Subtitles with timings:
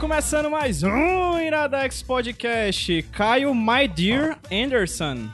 [0.00, 3.02] Começando mais um Iradex Podcast.
[3.12, 5.28] Caio My Dear Anderson.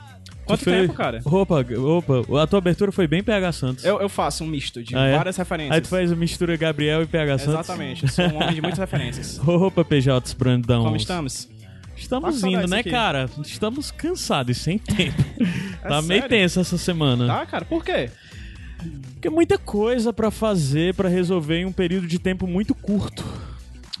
[0.45, 1.21] Quanto fez- tempo, cara?
[1.25, 3.85] Opa, opa, a tua abertura foi bem PH Santos.
[3.85, 5.15] Eu, eu faço um misto de Ah, é?
[5.17, 5.75] várias referências.
[5.75, 7.53] Aí tu faz a mistura Gabriel e PH Santos.
[7.53, 9.39] Exatamente, eu sou um homem de muitas referências.
[9.47, 10.83] Opa, PJs Brandão.
[10.83, 11.49] Como estamos?
[11.95, 12.91] Estamos Tá com indo, né, aqui.
[12.91, 13.29] cara?
[13.43, 15.21] Estamos cansados e sem tempo.
[15.81, 16.29] tá É meio sério?
[16.29, 17.25] tenso essa semana.
[17.27, 17.65] Tá, cara?
[17.65, 18.09] Por quê?
[19.13, 23.25] Porque é muita coisa pra fazer, pra resolver em um período de tempo muito curto.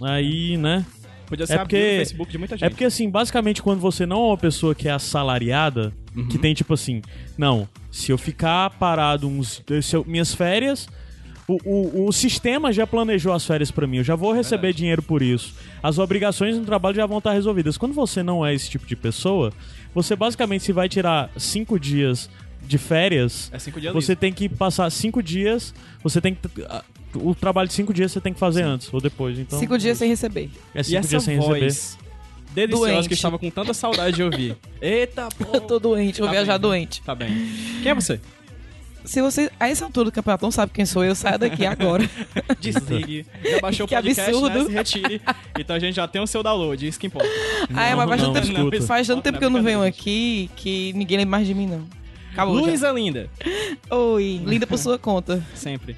[0.01, 0.85] Aí, né?
[1.25, 2.65] Podia ser É porque- do Facebook de muita gente.
[2.65, 6.27] É porque, assim, basicamente, quando você não é uma pessoa que é assalariada, Uhum.
[6.27, 7.01] que tem tipo assim,
[7.37, 9.61] não, se eu ficar parado uns.
[9.93, 10.87] Eu- minhas férias.
[11.49, 15.01] O, o, o sistema já planejou as férias pra mim, eu já vou receber dinheiro
[15.01, 15.53] por isso.
[15.81, 17.77] As obrigações no trabalho já vão estar resolvidas.
[17.77, 19.53] Quando você não é esse tipo de pessoa,
[19.95, 22.29] você basicamente se vai tirar cinco dias
[22.61, 24.19] de férias, É cinco dias você liso.
[24.19, 26.41] tem que passar cinco dias, você tem que.
[27.15, 29.39] O trabalho de cinco dias você tem que fazer antes ou depois.
[29.39, 30.49] Então, Cinco dias sem receber.
[30.75, 31.59] é E cinco essa dias sem receber.
[31.59, 31.97] voz
[32.53, 33.07] deliciosa Doente.
[33.07, 34.55] que eu estava com tanta saudade de ouvir.
[34.81, 35.45] Eita, pô.
[35.55, 36.61] Eu tô doente, vou Tá viajar bem.
[36.61, 37.01] doente.
[37.03, 37.29] Tá bem.
[37.83, 38.19] Quem é você?
[39.05, 42.03] Se você, a essa altura do campeonato, não sabe quem sou eu, saia daqui agora.
[42.59, 43.25] Desligue.
[43.43, 44.59] Já baixou o Que podcast, absurdo.
[44.59, 44.65] né?
[44.65, 45.21] Se retire.
[45.57, 47.29] Então a gente já tem o seu download, isso que importa.
[47.73, 49.63] ah, é, mas faz não, tanto, tempo, faz tanto Não, tempo não que eu não
[49.63, 51.87] venho aqui que ninguém lembra mais de mim, não.
[52.37, 52.55] Acabou.
[52.65, 53.29] Luísa Linda.
[53.89, 55.43] Oi, linda por sua conta.
[55.55, 55.95] Sempre.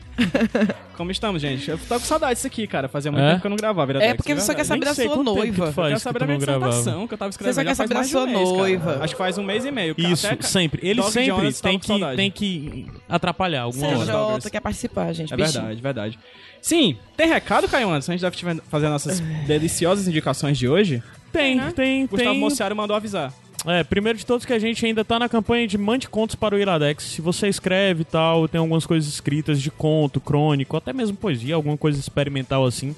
[0.95, 1.69] Como estamos, gente?
[1.69, 2.87] Eu tô com saudade disso aqui, cara.
[2.87, 3.29] Fazia muito É?
[3.31, 3.85] tempo que eu não gravava.
[3.87, 5.71] Viradex, É porque de você só quer saber da sua noiva.
[5.71, 6.69] faz Eu quero que saber tu da minha não gravava.
[6.71, 7.53] dissertação que eu tava escrevendo.
[7.53, 8.57] Você só quer já faz saber da mais de sua um mês, cara.
[8.57, 9.03] noiva.
[9.03, 9.95] Acho que faz um mês e meio.
[9.97, 10.79] Isso, Até- sempre.
[10.87, 12.15] Ele Dog sempre Jones tava tem com que, saudade.
[12.17, 14.05] tem que atrapalhar alguma hora.
[14.05, 14.43] Douglas.
[14.43, 15.33] CJ quer participar, gente.
[15.33, 15.53] É bichinho.
[15.61, 16.19] verdade, verdade.
[16.61, 18.11] Sim, tem recado, Caio Anderson?
[18.11, 21.03] A gente deve tiver- fazer nossas deliciosas indicações de hoje.
[21.31, 21.71] Tem, né?
[21.75, 22.39] tem, Gustavo tem.
[22.39, 23.33] Mociaro mandou avisar.
[23.65, 26.55] É, primeiro de todos que a gente ainda tá na campanha de mande contos para
[26.55, 27.03] o Iradex.
[27.03, 31.55] Se você escreve e tal, tem algumas coisas escritas de conto, crônico, até mesmo poesia,
[31.55, 32.95] alguma coisa experimental assim.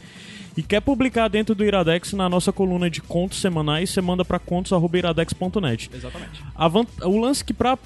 [0.55, 4.37] E quer publicar dentro do Iradex na nossa coluna de contos semanais, você manda para
[4.37, 5.89] contos@iradex.net.
[5.93, 6.43] Exatamente.
[6.53, 7.77] A van- O lance que pra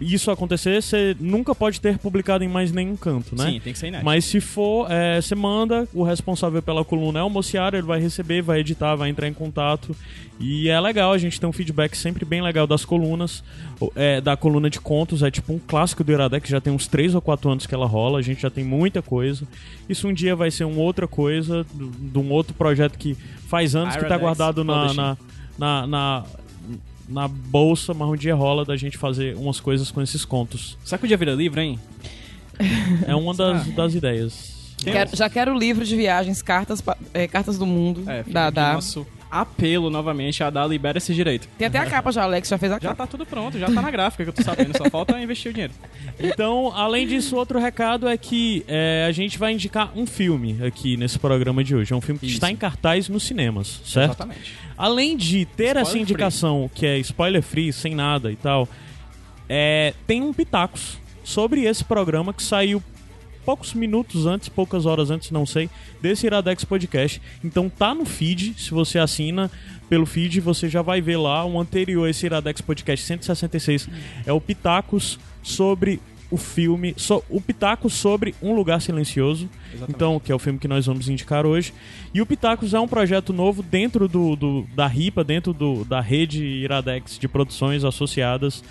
[0.00, 3.44] isso acontecer, você nunca pode ter publicado em mais nenhum canto, né?
[3.44, 4.04] Sim, tem que ser inédito.
[4.04, 8.00] Mas se for, é, você manda, o responsável pela coluna é o Mociaro, ele vai
[8.00, 9.94] receber, vai editar, vai entrar em contato.
[10.40, 13.44] E é legal, a gente tem um feedback sempre bem legal das colunas,
[13.94, 17.14] é, da coluna de contos, é tipo um clássico do Iradex, já tem uns 3
[17.14, 19.46] ou 4 anos que ela rola, a gente já tem muita coisa.
[19.88, 23.16] Isso um dia vai ser uma outra coisa, de um outro projeto que
[23.46, 25.16] faz anos que tá Iradex guardado na,
[25.56, 26.24] na, na,
[27.08, 30.76] na bolsa, mas um dia rola da gente fazer umas coisas com esses contos.
[30.84, 31.78] Será que o dia vira livre, hein?
[33.06, 33.70] É uma das, Ah.
[33.72, 34.54] das ideias.
[34.82, 36.82] Quero- já quero o livro de viagens, cartas,
[37.12, 38.02] é, cartas do mundo.
[38.08, 38.74] É, da, da.
[38.74, 39.06] nosso
[39.40, 41.48] apelo novamente a dar libera esse direito.
[41.58, 42.94] Tem até a capa já, Alex já fez a Já capa.
[43.04, 45.52] tá tudo pronto, já tá na gráfica que eu tô sabendo, só falta investir o
[45.52, 45.72] dinheiro.
[46.20, 50.96] Então, além disso, outro recado é que é, a gente vai indicar um filme aqui
[50.96, 51.92] nesse programa de hoje.
[51.92, 52.36] É um filme que Isso.
[52.36, 54.10] está em cartaz nos cinemas, certo?
[54.12, 54.54] Exatamente.
[54.78, 56.00] Além de ter Spoiler essa free.
[56.02, 58.68] indicação que é spoiler free, sem nada e tal,
[59.48, 62.82] é, tem um pitacos sobre esse programa que saiu
[63.44, 65.68] poucos minutos antes, poucas horas antes, não sei,
[66.00, 67.20] desse Iradex Podcast.
[67.44, 69.50] Então tá no feed, se você assina
[69.88, 73.88] pelo feed, você já vai ver lá o anterior esse Iradex Podcast 166.
[74.26, 76.00] É o Pitacos sobre
[76.30, 79.48] o filme, so- o Pitacos sobre Um Lugar Silencioso.
[79.68, 79.94] Exatamente.
[79.94, 81.72] Então, que é o filme que nós vamos indicar hoje.
[82.12, 86.00] E o Pitacos é um projeto novo dentro do, do- da RIPA, dentro do, da
[86.00, 88.64] rede Iradex de produções associadas.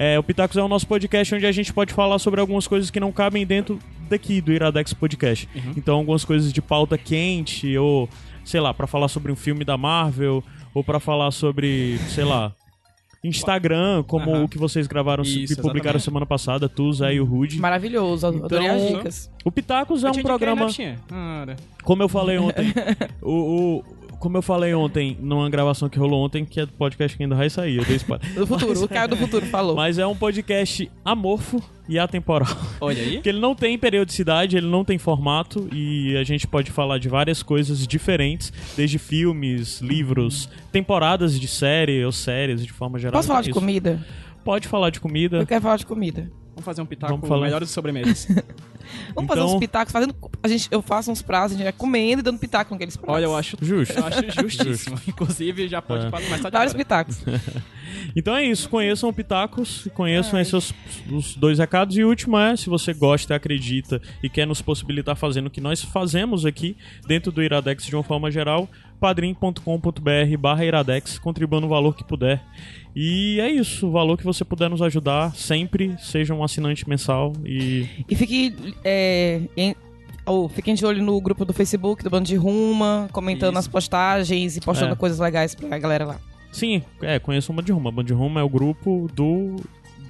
[0.00, 2.88] É, o Pitacos é o nosso podcast onde a gente pode falar sobre algumas coisas
[2.88, 5.48] que não cabem dentro daqui do Iradex Podcast.
[5.76, 8.08] Então, algumas coisas de pauta quente, ou
[8.44, 10.42] sei lá, pra falar sobre um filme da Marvel,
[10.72, 12.52] ou pra falar sobre, sei lá.
[13.24, 14.44] Instagram, como Aham.
[14.44, 16.04] o que vocês gravaram Isso, e publicaram exatamente.
[16.04, 17.58] semana passada, tu, Zé e o Rude.
[17.58, 19.30] Maravilhoso, adorei as Então, dicas.
[19.44, 20.68] O Pitacos é um programa.
[21.82, 22.72] Como eu falei ontem,
[23.20, 23.32] o,
[23.78, 23.84] o-
[24.18, 27.34] como eu falei ontem, numa gravação que rolou ontem, que é do podcast que ainda
[27.34, 28.34] vai sair, eu dei spoiler.
[28.34, 29.76] Do futuro, o Caio do futuro falou.
[29.76, 32.48] Mas é um podcast amorfo e atemporal.
[32.80, 33.14] Olha aí.
[33.18, 37.08] Porque ele não tem periodicidade, ele não tem formato e a gente pode falar de
[37.08, 43.12] várias coisas diferentes, desde filmes, livros, temporadas de série ou séries de forma geral.
[43.12, 43.58] Posso falar de Isso.
[43.58, 44.04] comida?
[44.44, 45.38] Pode falar de comida.
[45.38, 46.30] Eu quero falar de comida.
[46.58, 47.44] Vamos fazer um pitaco Vamos falar.
[47.44, 48.26] melhores sobremesas.
[49.14, 50.14] Vamos fazer Então- uns pitacos fazendo.
[50.42, 53.14] A gente, eu faço uns pratos, a gente vai comendo e dando pitaco naqueles pratos.
[53.14, 53.96] Olha, eu acho, Justo.
[53.96, 55.00] eu acho justíssimo.
[55.06, 56.10] Inclusive, já pode É.
[56.10, 56.78] começar de Vários agora.
[56.78, 57.18] pitacos.
[58.14, 60.74] Então é isso, conheçam o Pitacos, conheçam esses os,
[61.10, 61.96] os dois recados.
[61.96, 65.60] E o último é, se você gosta, acredita e quer nos possibilitar fazendo o que
[65.60, 66.76] nós fazemos aqui
[67.06, 68.68] dentro do Iradex de uma forma geral,
[69.00, 72.42] padrim.com.br barra Iradex, contribua no valor que puder.
[72.94, 77.32] E é isso, o valor que você puder nos ajudar, sempre seja um assinante mensal
[77.44, 78.54] e E fique.
[78.84, 79.74] É, em-
[80.26, 83.60] ou fiquem de olho no grupo do Facebook do Bando de Ruma, comentando Isso.
[83.60, 84.96] as postagens e postando É.
[84.96, 86.20] coisas legais pra galera lá.
[86.52, 88.04] Sim, é, conheço o Band de Ruma.
[88.04, 89.56] De Ruma é o grupo do,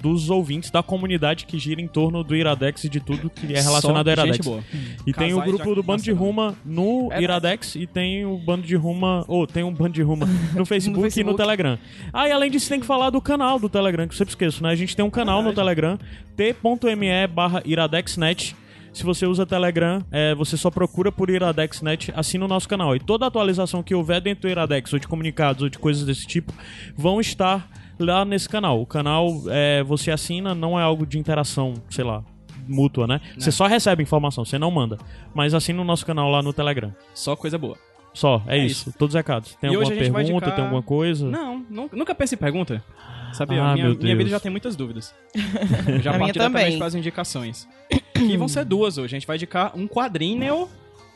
[0.01, 3.61] dos ouvintes da comunidade que gira em torno do Iradex e de tudo que é
[3.61, 4.37] relacionado Só ao Iradex.
[4.37, 4.63] Gente boa.
[5.05, 6.11] E tem o Casais grupo do Bando de.
[6.11, 7.23] Ruma no Verdade.
[7.23, 9.25] Iradex e tem o Bando de Ruma.
[9.27, 10.25] Ou tem um Bando de Ruma
[10.55, 11.37] no Facebook, e no Facebook.
[11.37, 11.77] Telegram.
[12.13, 14.63] Ah, e além disso, tem que falar do canal do Telegram, que eu sempre esqueço,
[14.63, 14.69] né?
[14.69, 15.97] A gente tem um canal no Telegram,
[16.35, 18.55] t.me barra iradexnet.
[18.91, 22.95] Se você usa Telegram, é, você só procura por IradexNet, assina o nosso canal.
[22.95, 26.25] E toda atualização que houver dentro do Iradex, ou de comunicados, ou de coisas desse
[26.25, 26.51] tipo,
[26.97, 27.69] vão estar
[27.99, 28.81] lá nesse canal.
[28.81, 32.23] O canal, é, você assina, não é algo de interação, sei lá,
[32.67, 33.19] mútua, né?
[33.37, 34.97] Você só recebe informação, você não manda.
[35.33, 36.93] Mas assina o nosso canal lá no Telegram.
[37.13, 37.77] Só coisa boa.
[38.13, 38.91] Só, é, É isso.
[38.97, 39.55] Todos os recados.
[39.61, 41.29] Tem E alguma pergunta, indicar- tem alguma coisa?
[41.29, 42.83] Não, nu- nunca pensei em pergunta.
[43.33, 43.63] Sabia?
[43.63, 45.13] Ah, minha, minha vida já tem muitas dúvidas.
[46.01, 46.77] Já diretamente também.
[46.79, 47.67] para as indicações.
[48.13, 49.15] que vão ser duas hoje.
[49.15, 50.67] A gente vai indicar um quadrinho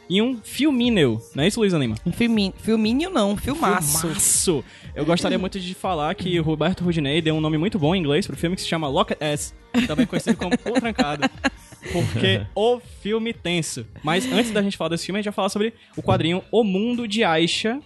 [0.10, 1.22] e um filminho.
[1.36, 1.96] Não é isso, Luísa Lima?
[2.06, 4.02] Um filminho, filminho não, filmaço.
[4.02, 4.64] Filmaço.
[4.96, 8.00] Eu gostaria muito de falar que o Roberto Rudinei deu um nome muito bom em
[8.00, 9.54] inglês pro filme que se chama Lock S,
[9.88, 11.30] também conhecido como O Trancado.
[11.92, 13.86] Porque o filme tenso.
[14.04, 16.64] Mas antes da gente falar desse filme, a gente vai falar sobre o quadrinho O
[16.64, 17.80] Mundo de Aisha.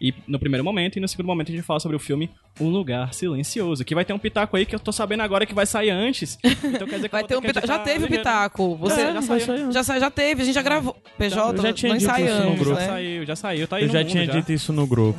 [0.00, 2.30] E no primeiro momento, e no segundo momento a gente vai falar sobre o filme
[2.60, 5.54] Um Lugar Silencioso, que vai ter um pitaco aí que eu tô sabendo agora que
[5.54, 6.38] vai sair antes.
[6.66, 7.66] Então quer dizer que Vai ter um pitaco.
[7.66, 8.22] Já teve o ligeiro.
[8.22, 8.76] pitaco.
[8.76, 9.72] Você É, já, sair.
[9.72, 10.94] já, sa- já teve, a gente já gravou.
[11.16, 12.74] PJ, Eu já tinha não dito isso no ensaiamos, grupo.
[12.74, 12.86] Já né?
[12.86, 13.68] saiu, já saiu.
[13.68, 14.32] Tá aí Eu já mundo, tinha já.
[14.32, 15.18] dito isso no grupo.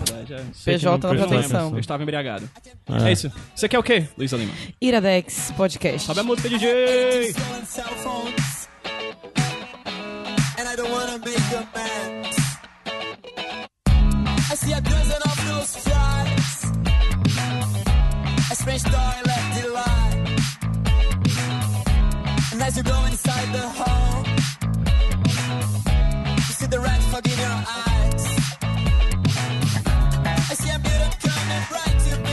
[0.53, 1.73] Sei que PJ na proteção.
[1.73, 2.49] Eu estava embriagado.
[3.03, 3.09] É.
[3.09, 3.31] É isso.
[3.55, 4.53] Você quer o quê, Luísa Lima?
[4.79, 6.05] Iradex Podcast.
[6.05, 7.33] Sobe a música, DJ!
[10.59, 12.36] And I don't wanna make you mad.
[14.59, 16.71] See a dozen of those flies.
[18.51, 19.67] A strange story left in.
[22.53, 24.23] And as you go inside the hall,
[26.35, 28.25] you see the red fog in your eyes.
[30.49, 32.26] I see a mirror coming right to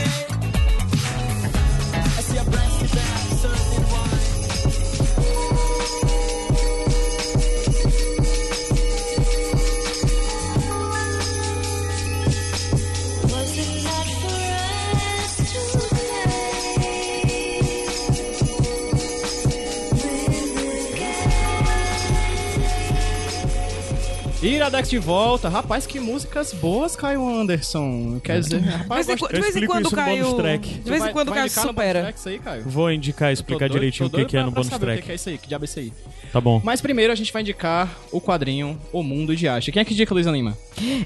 [24.65, 25.47] Iradex de volta.
[25.47, 28.19] Rapaz, que músicas boas, Caio Anderson.
[28.23, 30.23] Quer dizer, De rapaz, de vez em quando caiu.
[30.25, 30.67] bonus track.
[30.79, 32.13] De vez em quando no supera.
[32.27, 32.63] aí, Caio?
[32.65, 35.01] Vou indicar, explicar doido- direitinho o que, que é no saber track.
[35.01, 35.37] O que é isso aí?
[35.37, 35.93] Que diabo é isso aí?
[36.33, 36.59] Tá bom.
[36.63, 39.71] Mas primeiro a gente vai indicar o quadrinho O Mundo de Acha.
[39.71, 40.57] Quem é que indica, Luísa Lima?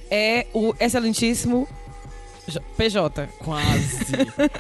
[0.10, 1.68] É o excelentíssimo
[2.50, 3.28] J- PJ.
[3.40, 4.14] Quase.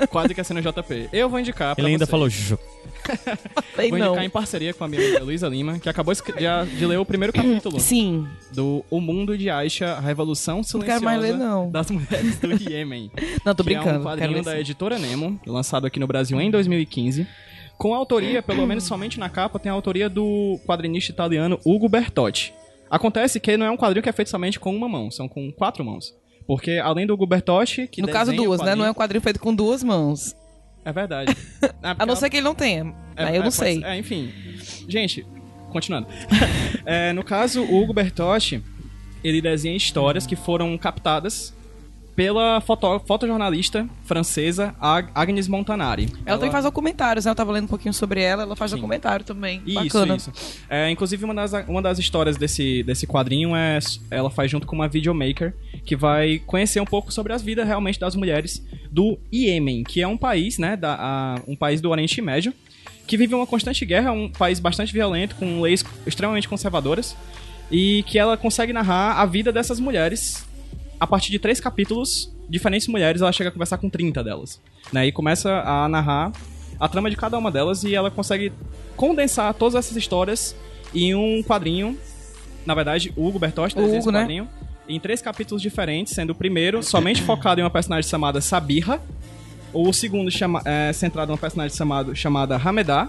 [0.09, 1.09] Quase que é sendo JP.
[1.11, 2.09] Eu vou indicar pra Ele ainda vocês.
[2.11, 2.57] falou "Ju".
[3.75, 4.07] Sei Vou não.
[4.07, 6.21] indicar em parceria com a minha amiga Luísa Lima, que acabou de,
[6.77, 8.27] de- ler o primeiro capítulo Sim.
[8.53, 11.69] do O Mundo de Aisha, a Revolução Silenciosa quero mais ler, não.
[11.71, 13.11] das Mulheres do Iêmen.
[13.45, 14.03] Não, tô que é um brincando.
[14.05, 17.25] quadrinho da editora Nemo, lançado aqui no Brasil em 2015.
[17.77, 21.87] Com a autoria, pelo menos somente na capa, tem a autoria do quadrinista italiano Ugo
[21.87, 22.53] Bertotti.
[22.91, 25.51] Acontece que não é um quadrinho que é feito somente com uma mão, são com
[25.51, 26.13] quatro mãos.
[26.49, 28.73] Porque além do Hugo Bertotti, que No caso, duas, né?
[28.73, 30.35] Não é um quadrinho- quadrinho feito com duas mãos.
[30.83, 31.35] É verdade.
[31.61, 32.91] Porque A não ser que ele não tenha.
[33.15, 33.83] é, Aí eu é, não sei.
[33.83, 34.33] É, enfim.
[34.87, 35.23] Gente,
[35.69, 36.07] continuando.
[36.87, 38.63] É, no caso, o Hugo Bertotti,
[39.23, 41.53] ele desenha histórias que foram captadas
[42.19, 46.09] pela foto, fotojornalista francesa Ag- Agnes Montanari.
[46.25, 47.31] Ela, também faz documentários, né?
[47.31, 48.75] Eu tava lendo um pouquinho sobre ela, ela faz Sim.
[48.75, 49.61] documentário também.
[49.65, 50.15] Isso, Bacana.
[50.17, 50.31] isso.
[50.69, 53.79] É, inclusive, uma das, uma das histórias desse, desse quadrinho é.
[54.11, 55.53] Ela faz junto com uma videomaker
[55.85, 58.61] que vai conhecer um pouco sobre as vidas realmente das mulheres
[58.91, 60.75] do Iêmen, que é um país, né?
[60.75, 62.53] Da, a- um país do Oriente Médio,
[63.07, 67.15] que vive uma constante guerra, um país bastante violento, com leis extremamente conservadoras,
[67.71, 70.48] e que ela consegue narrar a vida dessas mulheres
[70.99, 74.59] a partir de três capítulos, diferentes mulheres, ela chega a conversar com 30 delas.
[74.91, 75.07] Né?
[75.07, 76.31] E começa a narrar
[76.79, 78.51] a trama de cada uma delas e ela consegue
[78.95, 80.55] condensar todas essas histórias
[80.93, 81.97] em um quadrinho.
[82.65, 84.19] Na verdade, o Hugo Bertotti desenha Hugo, esse né?
[84.21, 84.49] quadrinho
[84.89, 88.99] em três capítulos diferentes, sendo o primeiro somente focado em uma personagem chamada Sabirra,
[89.71, 93.07] o segundo chama, é, centrado em uma personagem chamado, chamada Hamedá,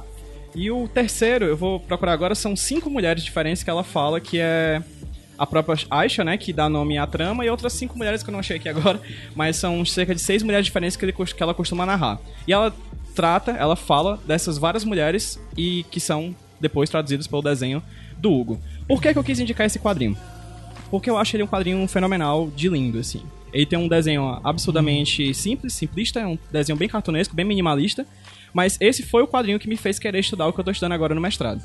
[0.55, 4.39] E o terceiro, eu vou procurar agora, são cinco mulheres diferentes que ela fala que
[4.39, 4.83] é
[5.41, 8.33] a própria Aisha, né, que dá nome à trama, e outras cinco mulheres que eu
[8.33, 9.01] não achei aqui agora,
[9.35, 12.21] mas são cerca de seis mulheres diferentes que, ele, que ela costuma narrar.
[12.47, 12.77] E ela
[13.15, 17.83] trata, ela fala dessas várias mulheres e que são depois traduzidas pelo desenho
[18.19, 18.61] do Hugo.
[18.87, 20.15] Por que, que eu quis indicar esse quadrinho?
[20.91, 23.23] Porque eu acho ele um quadrinho fenomenal de lindo, assim.
[23.51, 28.07] Ele tem um desenho absurdamente simples, simplista, é um desenho bem cartunesco, bem minimalista,
[28.53, 30.93] mas esse foi o quadrinho que me fez querer estudar o que eu tô estudando
[30.93, 31.63] agora no mestrado.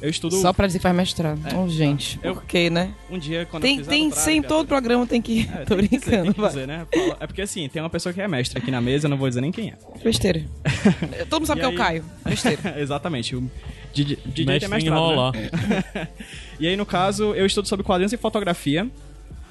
[0.00, 1.40] Eu estudo Só pra dizer que faz mestrado.
[1.46, 1.56] É.
[1.56, 2.20] oh, gente.
[2.22, 2.94] Eu- Por quê, né?
[3.10, 5.48] um dia quando eu Tem, fizer tem sem todo programa tem que.
[5.52, 6.86] É, Tô tem que dizer, brincando, tem que dizer, né?
[7.18, 9.28] É porque assim, tem uma pessoa que é mestre aqui na mesa, eu não vou
[9.28, 9.74] dizer nem quem é.
[10.02, 10.42] Besteira.
[11.28, 11.76] Todo mundo sabe E que é o aí?
[11.76, 12.04] Caio.
[12.24, 12.74] Besteira.
[12.80, 13.34] Exatamente.
[13.34, 13.50] O
[13.92, 16.08] DJ, DJ em mestrado, né?
[16.60, 18.88] E aí, no caso, eu estudo sobre quadrinhos e fotografia.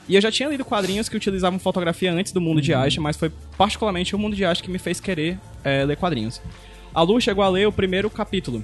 [0.10, 2.80] E eu já tinha lido quadrinhos que utilizavam fotografia antes do mundo de Uhum.
[2.80, 6.42] Aisha, mas foi particularmente o mundo de Aisha que me fez querer é, ler quadrinhos.
[6.94, 8.63] A Lu chegou a ler o primeiro capítulo.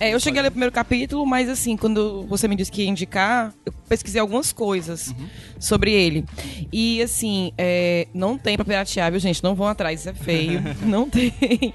[0.00, 2.82] É, eu cheguei a ler o primeiro capítulo, mas assim, quando você me disse que
[2.82, 5.26] ia indicar, eu pesquisei algumas coisas Uhum.
[5.60, 6.24] sobre ele.
[6.72, 9.42] E assim, é, não tem pra piratear, viu, gente?
[9.42, 10.62] Não vão atrás, isso é feio.
[10.82, 11.32] não tem.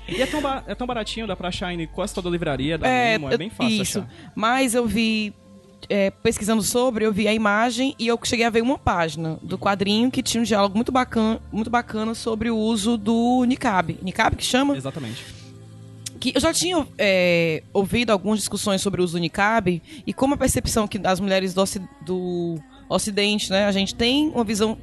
[0.07, 3.13] E é tão, é tão baratinho, dá pra achar em quase toda livraria, da É,
[3.17, 3.99] Nemo, é bem fácil isso.
[3.99, 4.31] achar.
[4.35, 5.33] Mas eu vi.
[5.89, 9.57] é, pesquisando sobre, eu vi a imagem e eu cheguei a ver uma página do
[9.57, 13.97] quadrinho que tinha um diálogo muito bacana, muito bacana sobre o uso do niqab.
[14.01, 14.75] Niqab que chama?
[14.75, 15.23] Exatamente.
[16.17, 20.33] Que eu já tinha é, ouvido algumas discussões sobre o uso do niqab e como
[20.33, 21.63] a percepção que das mulheres do,
[22.05, 22.55] do
[22.89, 24.77] Ocidente, né, a gente tem uma visão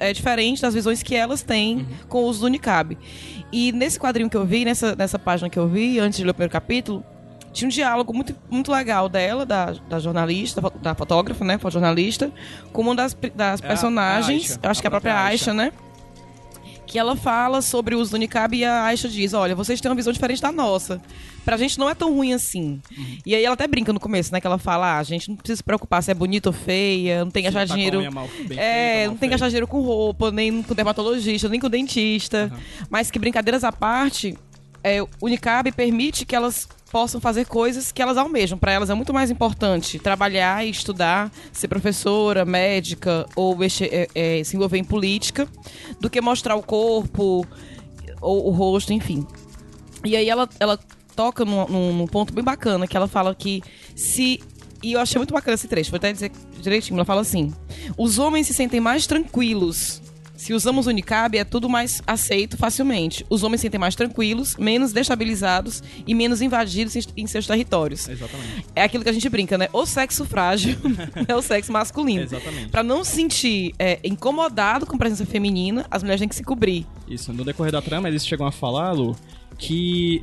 [0.00, 2.98] é, diferente das visões que elas têm com o uso do niqab.
[3.52, 6.30] E nesse quadrinho que eu vi, nessa, nessa página que eu vi, antes de ler
[6.30, 7.04] o primeiro capítulo,
[7.52, 11.56] tinha um diálogo muito, muito legal dela, da, da jornalista, da fo- da fotógrafa, né,
[11.70, 12.32] jornalista,
[12.72, 14.90] com uma das, das É a- personagens, a Aisha, eu acho a que é a
[14.90, 15.54] própria própria Aisha, Aisha.
[15.54, 15.72] né?
[16.94, 19.90] Que ela fala sobre o uso do niqab e a Aisha diz, olha, vocês têm
[19.90, 21.02] uma visão diferente da nossa.
[21.44, 22.80] Pra gente não é tão ruim assim.
[22.96, 23.18] Uhum.
[23.26, 24.40] E aí ela até brinca no começo, né?
[24.40, 27.24] Que ela fala, ah, a gente não precisa se preocupar se é bonita ou feia,
[27.24, 28.12] não tem que achar tá dinheiro...
[28.12, 31.58] mal- bem é, feita, não tem que achar dinheiro com roupa, nem com dermatologista, nem
[31.58, 32.52] com dentista.
[32.88, 34.38] Mas que brincadeiras à parte,
[34.84, 38.56] é, o niqab permite que elas possam fazer coisas que elas almejam.
[38.56, 44.38] Pra elas é muito mais importante trabalhar e estudar, ser professora, médica ou mexer- é,
[44.38, 45.48] é, se envolver em política,
[46.00, 47.44] do que mostrar o corpo
[48.20, 49.26] ou o rosto, enfim.
[50.04, 50.78] E aí ela, ela
[51.16, 53.60] toca num- num ponto bem bacana, que ela fala que
[53.96, 54.40] se.
[54.80, 56.96] E eu achei muito bacana esse trecho, vou até dizer direitinho.
[56.96, 57.52] Ela fala assim:
[57.98, 60.00] os homens se sentem mais tranquilos.
[60.44, 63.24] Se usamos o niqab, é tudo mais aceito facilmente.
[63.30, 68.06] Os homens se sentem mais tranquilos, menos destabilizados e menos invadidos em, seus territórios.
[68.06, 68.66] Exatamente.
[68.76, 69.70] É aquilo que a gente brinca, né?
[69.72, 70.76] O sexo frágil
[71.26, 72.24] é o sexo masculino.
[72.24, 72.68] Exatamente.
[72.68, 76.44] Pra não se sentir é, incomodado com a presença feminina, as mulheres têm que se
[76.44, 76.86] cobrir.
[77.08, 79.16] Isso, no decorrer da trama, eles chegam a falar, Lu,
[79.56, 80.22] que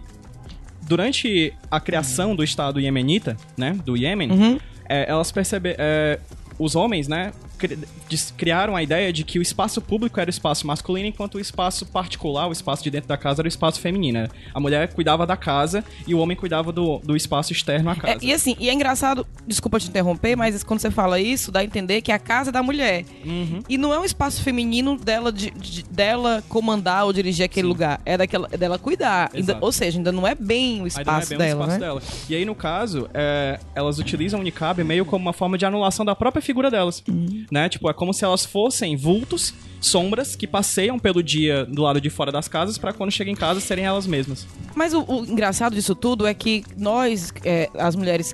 [0.84, 4.60] durante a criação do Estado Iemenita, né, do Iêmen, Uhum.
[4.88, 5.84] é, elas perceberam,
[6.60, 7.32] os homens, né,
[8.38, 11.86] criaram a ideia de que o espaço público era o espaço masculino, enquanto o espaço
[11.86, 14.28] particular, o espaço de dentro da casa, era o espaço feminino.
[14.54, 17.96] A mulher cuidava da casa e o homem cuidava do, do espaço externo à É,
[17.96, 18.18] casa.
[18.22, 21.64] e assim, e é engraçado, desculpa te interromper, mas quando você fala isso, dá a
[21.64, 23.06] entender que a casa é da mulher.
[23.26, 23.62] Uhum.
[23.70, 28.02] E não é um espaço feminino dela, de- de- dela comandar ou dirigir aquele lugar.
[28.06, 29.30] É daquela, é dela cuidar.
[29.34, 31.72] Ainda- ou seja, ainda não é bem o não é espaço bem o dela, espaço
[31.72, 31.80] né?
[31.80, 32.02] dela.
[32.30, 36.06] E aí, no caso, é, elas utilizam o niqab meio como uma forma de anulação
[36.06, 37.04] da própria figura delas.
[37.08, 37.46] Uhum.
[37.52, 37.68] Né?
[37.68, 42.10] Tipo, é como se elas fossem vultos, sombras, que passeiam pelo dia do lado de
[42.10, 44.48] fora das casas pra quando chegam em casa serem elas mesmas.
[44.74, 48.34] Mas o, o engraçado disso tudo é que nós, é, as mulheres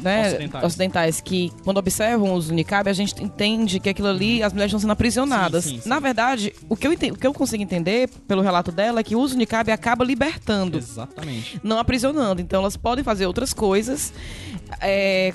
[0.00, 0.64] né, Ocidentais.
[0.64, 1.20] ocidentais.
[1.20, 4.92] que quando observam os niqab, a gente entende que aquilo ali, as mulheres estão sendo
[4.92, 5.64] aprisionadas.
[5.64, 5.88] Sim, sim, sim.
[5.88, 9.14] Na verdade, o que, eu o que eu consigo entender pelo relato dela é que
[9.14, 10.78] o uso do niqab acaba libertando.
[10.78, 11.60] Exatamente.
[11.62, 12.40] não aprisionando.
[12.40, 14.12] Então elas podem fazer outras coisas
[14.80, 15.32] é,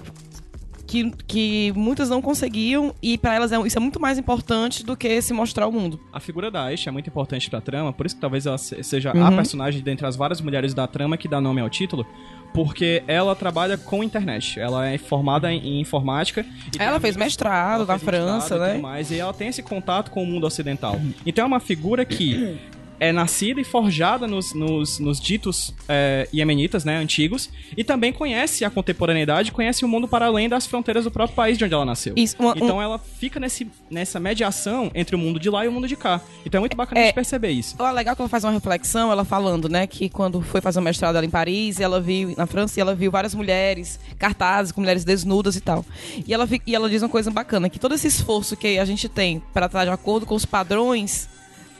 [0.91, 4.97] que, que muitas não conseguiam e para elas é- isso é muito mais importante do
[4.97, 5.97] que se mostrar ao mundo.
[6.11, 8.83] A figura da Aisha é muito importante pra trama, por isso que talvez ela se-
[8.83, 9.25] seja Uhum.
[9.25, 12.05] a personagem dentre as várias mulheres da trama que dá nome ao título,
[12.53, 14.59] porque ela trabalha com internet.
[14.59, 16.41] Ela é formada em, em informática.
[16.77, 18.77] e Ela fez amigos- mestrado ela na fez mestrado França, e né?
[18.77, 20.99] mais, e ela tem esse contato com o mundo ocidental.
[21.25, 22.57] Então é uma figura que
[23.01, 28.63] é nascida e forjada nos, nos, nos ditos é, iemenitas, né, antigos, e também conhece
[28.63, 31.83] a contemporaneidade, conhece o mundo para além das fronteiras do próprio país de onde ela
[31.83, 32.13] nasceu.
[32.15, 35.71] Isso, uma- então ela fica nesse, nessa mediação entre o mundo de lá e o
[35.71, 36.21] mundo de cá.
[36.45, 37.03] Então é muito bacana É.
[37.03, 37.75] a gente perceber isso.
[37.81, 40.83] É legal que ela faz uma reflexão, ela falando, né, que quando foi fazer o
[40.83, 44.79] mestrado dela em Paris, ela viu, na França, e ela viu várias mulheres, cartazes com
[44.81, 45.83] mulheres desnudas e tal.
[46.27, 49.09] E ela, e ela diz uma coisa bacana, que todo esse esforço que a gente
[49.09, 51.27] tem para estar de acordo com os padrões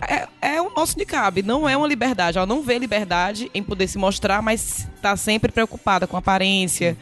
[0.08, 2.38] é, é o nosso niqab, não é uma liberdade.
[2.38, 6.98] Ela não vê liberdade em poder se mostrar, mas tá sempre preocupada com a aparência,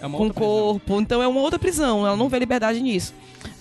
[0.00, 0.48] É com o outra prisão.
[0.48, 1.00] corpo.
[1.00, 3.14] Então é uma outra prisão, ela não vê liberdade nisso.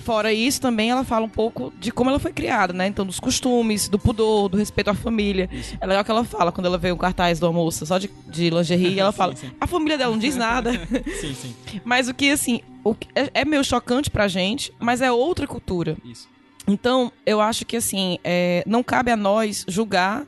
[0.03, 2.87] Fora isso, também ela fala um pouco de como ela foi criada, né?
[2.87, 5.47] Então, dos costumes, do pudor, do respeito à família.
[5.79, 8.09] É legal que ela fala, quando ela vê um cartaz de uma moça só de,
[8.27, 9.51] de lingerie, ela Sim, fala, sim.
[9.61, 10.71] a família dela não diz nada.
[11.21, 11.55] Sim, sim.
[11.85, 15.45] mas o que, assim, o que- é, é meio chocante pra gente, mas é outra
[15.45, 15.95] cultura.
[16.03, 16.27] Isso.
[16.67, 20.25] Então, eu acho que assim, é, não cabe a nós julgar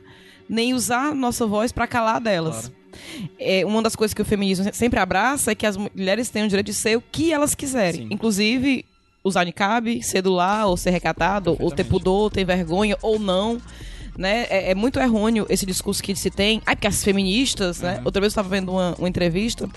[0.48, 2.70] nem usar nossa voz para calar delas.
[3.38, 6.48] É, uma das coisas que o feminismo sempre abraça é que as mulheres têm o
[6.48, 8.02] direito de ser o que elas quiserem.
[8.02, 8.08] Sim.
[8.10, 8.84] Inclusive,
[9.22, 13.18] usar niqab, ser do lar, ou ser recatado, ou ter pudor, ou ter vergonha, ou
[13.18, 13.60] não.
[14.16, 14.46] Né?
[14.48, 16.62] É, é muito errôneo esse discurso que se tem.
[16.64, 18.00] Ai, porque as feministas, né?
[18.04, 19.68] Outra vez eu estava vendo uma, uma entrevista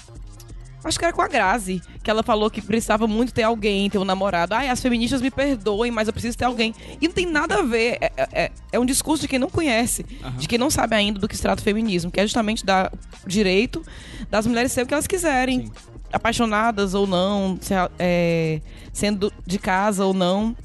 [0.88, 3.98] Acho que era com a Grazi, que ela falou que precisava muito ter alguém, ter
[3.98, 4.54] um namorado.
[4.54, 6.74] Ai, as feministas me perdoem, mas eu preciso ter alguém.
[7.02, 7.98] E não tem nada a ver.
[8.02, 10.06] É, é- é um discurso de quem não conhece,
[10.38, 12.92] de quem não sabe ainda do que se trata o feminismo, que é justamente dar
[13.26, 13.84] direito
[14.30, 15.66] das mulheres ser o que elas quiserem.
[15.68, 15.72] Sim.
[16.12, 18.62] Apaixonadas ou não, se- é,
[18.94, 20.56] sendo de casa ou não.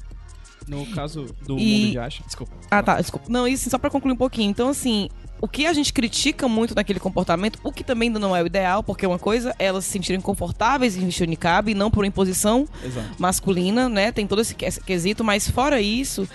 [0.67, 2.23] No caso do E- mundo de acha.
[2.25, 2.53] Desculpa.
[2.71, 3.25] Ah, tá, desculpa.
[3.29, 4.49] Não, isso só pra concluir um pouquinho.
[4.49, 5.09] Então, assim,
[5.43, 8.45] o que a gente critica muito naquele comportamento, o que também ainda não é o
[8.45, 11.91] ideal, porque uma coisa é elas se sentirem confortáveis em vestir o niqab e não
[11.91, 13.09] por imposição Exato.
[13.19, 14.09] masculina, né?
[14.13, 16.25] Tem todo esse que- esse quesito, mas fora isso,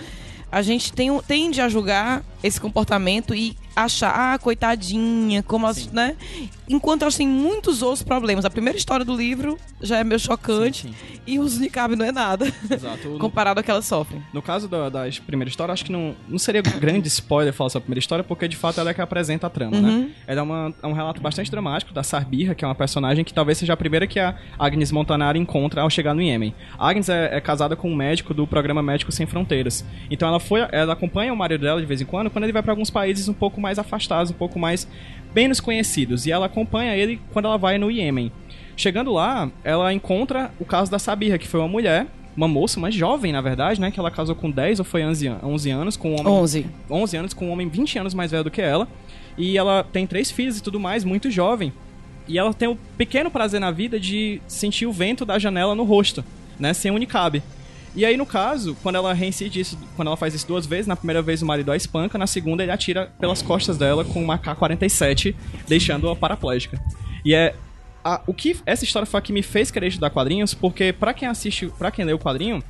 [0.51, 5.89] a gente tem, tende a julgar esse comportamento e achar, ah, coitadinha, como elas, Sim.
[5.93, 6.15] né?
[6.67, 8.45] Enquanto elas têm muitos outros problemas.
[8.45, 10.93] A primeira história do livro já é meio chocante Sim,
[11.25, 13.09] e os niqab não é nada Exato.
[13.19, 14.21] Comparado ao que elas sofrem.
[14.33, 17.83] no caso da, da primeira história, acho que não, não seria grande spoiler falar sobre
[17.83, 19.81] a primeira história, porque de fato ela é que apresenta a trama, Uhum.
[20.01, 20.09] né?
[20.27, 23.33] Ela é, uma- é um relato bastante dramático da Sarbirra, que é uma personagem que
[23.33, 26.53] talvez seja a primeira que a Agnes Montanari encontra ao chegar no Iêmen.
[26.77, 29.83] A Agnes é, é casada com um médico do programa Médicos Sem Fronteiras.
[30.11, 32.61] Então ela foi, ela acompanha o marido dela de vez em quando, quando ele vai
[32.63, 34.87] para alguns países um pouco mais afastados, um pouco mais
[35.35, 36.25] menos conhecidos.
[36.25, 38.31] E ela acompanha ele quando ela vai no Iêmen.
[38.75, 42.89] Chegando lá, ela encontra o caso da Sabirra, que foi uma mulher, uma moça, uma
[42.89, 43.91] jovem, na verdade, né?
[43.91, 46.65] Que ela casou com 10 ou foi 11 an- 11 anos, com um homem 11.
[46.89, 48.87] 11 anos com um homem 20 anos mais velho do que ela.
[49.37, 51.73] E ela tem três filhos e tudo mais, muito jovem.
[52.27, 55.83] E ela tem o pequeno prazer na vida de sentir o vento da janela no
[55.83, 56.23] rosto,
[56.59, 56.73] né?
[56.73, 57.43] Sem unicabe.
[57.95, 60.95] E aí, no caso, quando ela reincide isso, quando ela faz isso duas vezes, na
[60.95, 64.37] primeira vez o marido a espanca, na segunda ele atira pelas costas dela com uma
[64.37, 65.35] K-47,
[65.67, 66.79] deixando-a paraplégica.
[67.25, 67.55] E é.
[68.03, 71.13] a- o que essa história foi a que me fez querer estudar quadrinhos, porque pra
[71.13, 72.63] quem assiste, pra quem lê o quadrinho,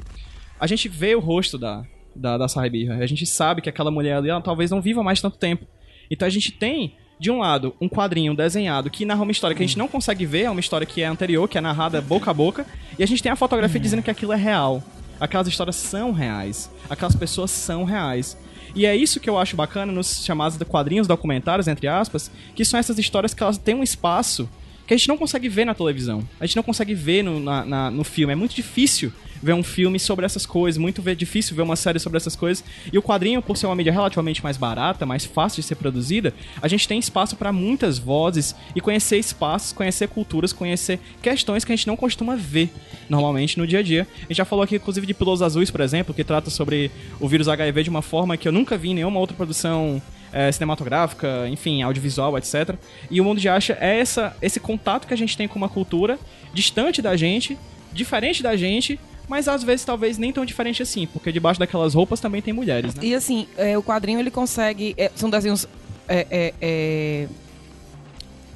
[0.60, 1.84] a gente vê o rosto da,
[2.16, 2.46] da, da.
[2.46, 5.66] A gente sabe que aquela mulher ali, ela talvez não viva mais tanto tempo.
[6.10, 9.62] Então a gente tem, de um lado, um quadrinho desenhado que narra uma história que
[9.62, 12.32] a gente não consegue ver, é uma história que é anterior, que é narrada boca
[12.32, 12.66] a boca,
[12.98, 14.82] e a gente tem a fotografia dizendo que aquilo é real.
[15.20, 16.70] Aquelas histórias são reais.
[16.90, 18.38] Aquelas pessoas são reais.
[18.76, 22.80] E é isso que eu acho bacana nos chamados quadrinhos documentários, entre aspas, que são
[22.80, 24.48] essas histórias que elas têm um espaço
[24.86, 26.24] que a gente não consegue ver na televisão.
[26.40, 28.34] A gente não consegue ver no, na- na- no filme.
[28.34, 32.00] É muito difícil ver um filme sobre essas coisas, muito ver- difícil ver uma série
[32.00, 32.64] sobre essas coisas.
[32.92, 36.34] E o quadrinho, por ser uma mídia relativamente mais barata, mais fácil de ser produzida,
[36.62, 41.72] a gente tem espaço para muitas vozes e conhecer espaços, conhecer culturas, conhecer questões que
[41.72, 42.70] a gente não costuma ver
[43.10, 44.08] normalmente no dia a dia.
[44.18, 47.28] A gente já falou aqui, inclusive, de Pilos Azuis, por exemplo, que trata sobre o
[47.28, 51.48] vírus HIV de uma forma que eu nunca vi em nenhuma outra produção é, cinematográfica,
[51.50, 52.76] enfim, audiovisual, etc.
[53.10, 55.70] E o Mundo de Acha é essa, esse contato que a gente tem com uma
[55.70, 56.20] cultura
[56.54, 57.58] distante da gente,
[57.92, 62.20] diferente da gente, mas às vezes talvez nem tão diferente assim, porque debaixo daquelas roupas
[62.20, 63.02] também tem mulheres, né?
[63.06, 64.96] E assim, é, o quadrinho ele consegue.
[64.98, 65.68] é, são desenhos.
[66.08, 67.28] é, é, é,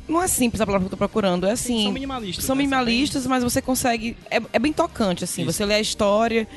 [0.08, 1.46] não é simples a palavra que eu tô procurando.
[1.46, 1.84] É assim.
[1.84, 2.44] São minimalistas.
[2.44, 2.64] São né?
[2.64, 4.18] minimalistas, mas você consegue.
[4.32, 5.44] É, é bem tocante, assim.
[5.44, 5.54] Isso.
[5.54, 6.48] Você lê a história,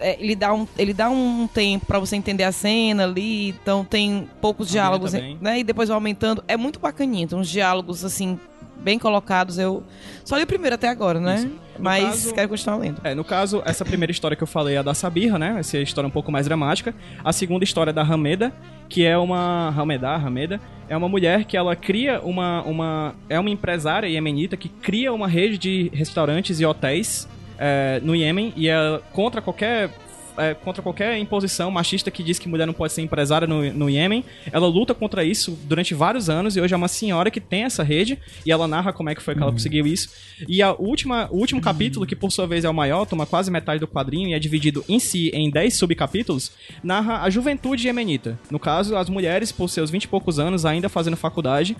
[0.00, 3.48] ele, dá um, ele dá um tempo pra você entender a cena ali.
[3.48, 5.58] Então tem poucos diálogos, né?
[5.58, 6.44] E depois vai aumentando.
[6.46, 7.26] É muito bacaninho.
[7.26, 8.38] Tem uns diálogos, assim,
[8.76, 9.58] bem colocados.
[9.58, 9.82] Eu
[10.24, 11.38] só li o primeiro até agora, né?
[11.38, 11.65] Isso.
[11.78, 13.00] No Mas caso- quero continuar lendo.
[13.04, 15.56] É, no caso, essa primeira história que eu falei é a da Sabirra, né?
[15.58, 16.94] Essa é a história um pouco mais dramática.
[17.24, 18.52] A segunda história é da Hameda,
[18.88, 19.68] que é uma...
[19.76, 20.60] Hameda, Hameda.
[20.88, 22.62] É uma mulher que ela cria uma...
[22.62, 28.14] uma é uma empresária iemenita que cria uma rede de restaurantes e hotéis é, no
[28.14, 29.90] Iêmen e é contra qualquer...
[30.36, 33.90] é, contra qualquer imposição machista que diz que mulher não pode ser empresária no, no
[33.90, 34.24] Iêmen.
[34.52, 37.82] Ela luta contra isso durante vários anos e hoje é uma senhora que tem essa
[37.82, 40.10] rede e ela narra como é que foi que ela conseguiu isso.
[40.48, 43.50] E a última, o último capítulo, que por sua vez é o maior, toma quase
[43.50, 48.38] metade do quadrinho e é dividido em si em 10 subcapítulos, narra a juventude iemenita.
[48.50, 51.76] No caso, as mulheres, por seus 20 e poucos anos, ainda fazendo faculdade,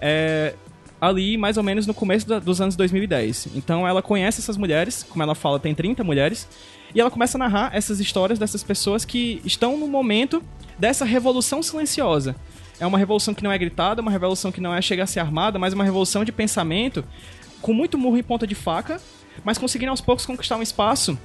[0.00, 0.54] é,
[1.00, 3.48] ali mais ou menos no começo da- dos anos 2010.
[3.54, 6.46] Então ela conhece essas mulheres, como ela fala, tem 30 mulheres,
[6.94, 10.42] e ela começa a narrar essas histórias dessas pessoas que estão no momento
[10.78, 12.34] dessa revolução silenciosa.
[12.78, 15.20] É uma revolução que não é gritada, uma revolução que não é chega a ser
[15.20, 17.04] armada, mas uma revolução de pensamento
[17.60, 19.00] com muito murro em ponta de faca,
[19.44, 21.18] mas conseguindo aos poucos conquistar um espaço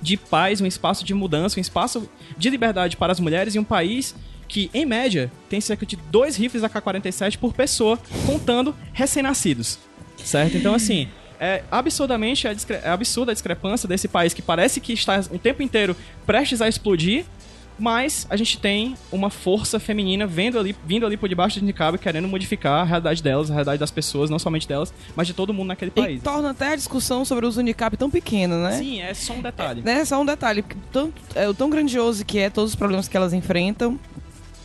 [0.00, 3.64] de paz, um espaço de mudança, um espaço de liberdade para as mulheres em um
[3.64, 4.14] país
[4.48, 9.78] que, em média, tem cerca de dois rifles AK-47 por pessoa, contando recém-nascidos.
[10.24, 10.56] Certo?
[10.56, 11.08] Então, assim,
[11.40, 15.96] é absurdamente é absurda a discrepância desse país que parece que está o tempo inteiro
[16.26, 17.24] prestes a explodir,
[17.78, 21.98] mas a gente tem uma força feminina vendo ali, vindo ali por debaixo de niqab,
[21.98, 25.52] querendo modificar a realidade delas, a realidade das pessoas, não somente delas, mas de todo
[25.52, 26.22] mundo naquele E país.
[26.22, 28.78] torna até a discussão sobre o uso unicap tão pequena, né?
[28.78, 29.82] Sim, é só um detalhe.
[29.82, 33.16] né, só um detalhe, tão, é, o tão grandioso que é todos os problemas que
[33.16, 34.00] elas enfrentam.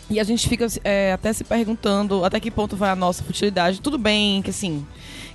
[0.09, 3.79] E a gente fica é, até se perguntando até que ponto vai a nossa futilidade.
[3.81, 4.85] Tudo bem que assim,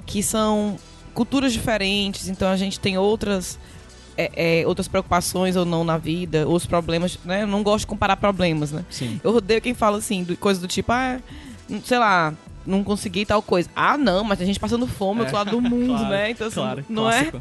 [0.05, 0.79] que são
[1.17, 3.59] culturas diferentes, então a gente tem outras
[4.19, 7.43] é, é, outras preocupações ou não na vida, os problemas, né?
[7.43, 8.85] Eu não gosto de comparar problemas, né?
[8.91, 9.21] Sim.
[9.25, 11.19] Eu odeio quem fala assim, do- coisa do tipo, ah,
[11.85, 12.33] sei lá,
[12.67, 13.69] não consegui tal coisa.
[13.77, 16.31] Ah, não, mas tem gente passando fome do outro lado do mundo, Claro, né?
[16.31, 17.33] Então, assim, claro, não é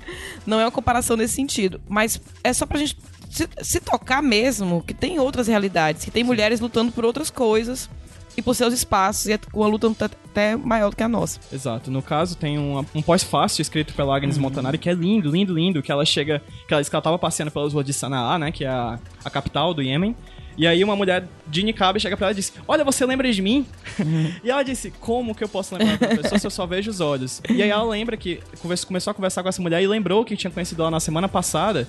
[0.45, 1.79] não é uma comparação nesse sentido.
[1.87, 2.97] Mas é só pra gente
[3.29, 7.89] se, se tocar mesmo que tem outras realidades, que tem mulheres lutando por outras coisas
[8.37, 11.39] e por seus espaços, e é uma luta até- maior do que a nossa.
[11.51, 11.89] Exato.
[11.89, 14.13] No caso, tem um, um pós-fácil escrito pela Uhum.
[14.15, 15.81] Agnes Montanari que é lindo, lindo, lindo.
[15.81, 16.41] Que ela chega.
[16.67, 18.51] Que ela que ela tava passeando pelas ruas de Sanaa, né?
[18.51, 20.15] Que é a, a capital do Iêmen.
[20.57, 23.41] E aí uma mulher de niqab chega pra ela e diz: Olha, você lembra de
[23.41, 23.65] mim?
[23.99, 24.31] Uhum.
[24.43, 26.99] e ela disse: Como que eu posso lembrar da pessoa se eu só vejo os
[27.01, 27.41] olhos?
[27.49, 30.51] E aí ela lembra que começou a conversar com essa mulher e lembrou que tinha
[30.51, 31.87] conhecido ela na semana passada.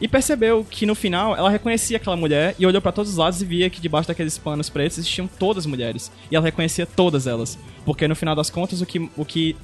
[0.00, 3.40] E percebeu que no final ela reconhecia aquela mulher e olhou pra todos os lados
[3.40, 6.10] e via que debaixo daqueles panos pretos existiam todas as mulheres.
[6.30, 7.58] E ela reconhecia todas elas.
[7.84, 9.56] Porque no final das contas, o que, o que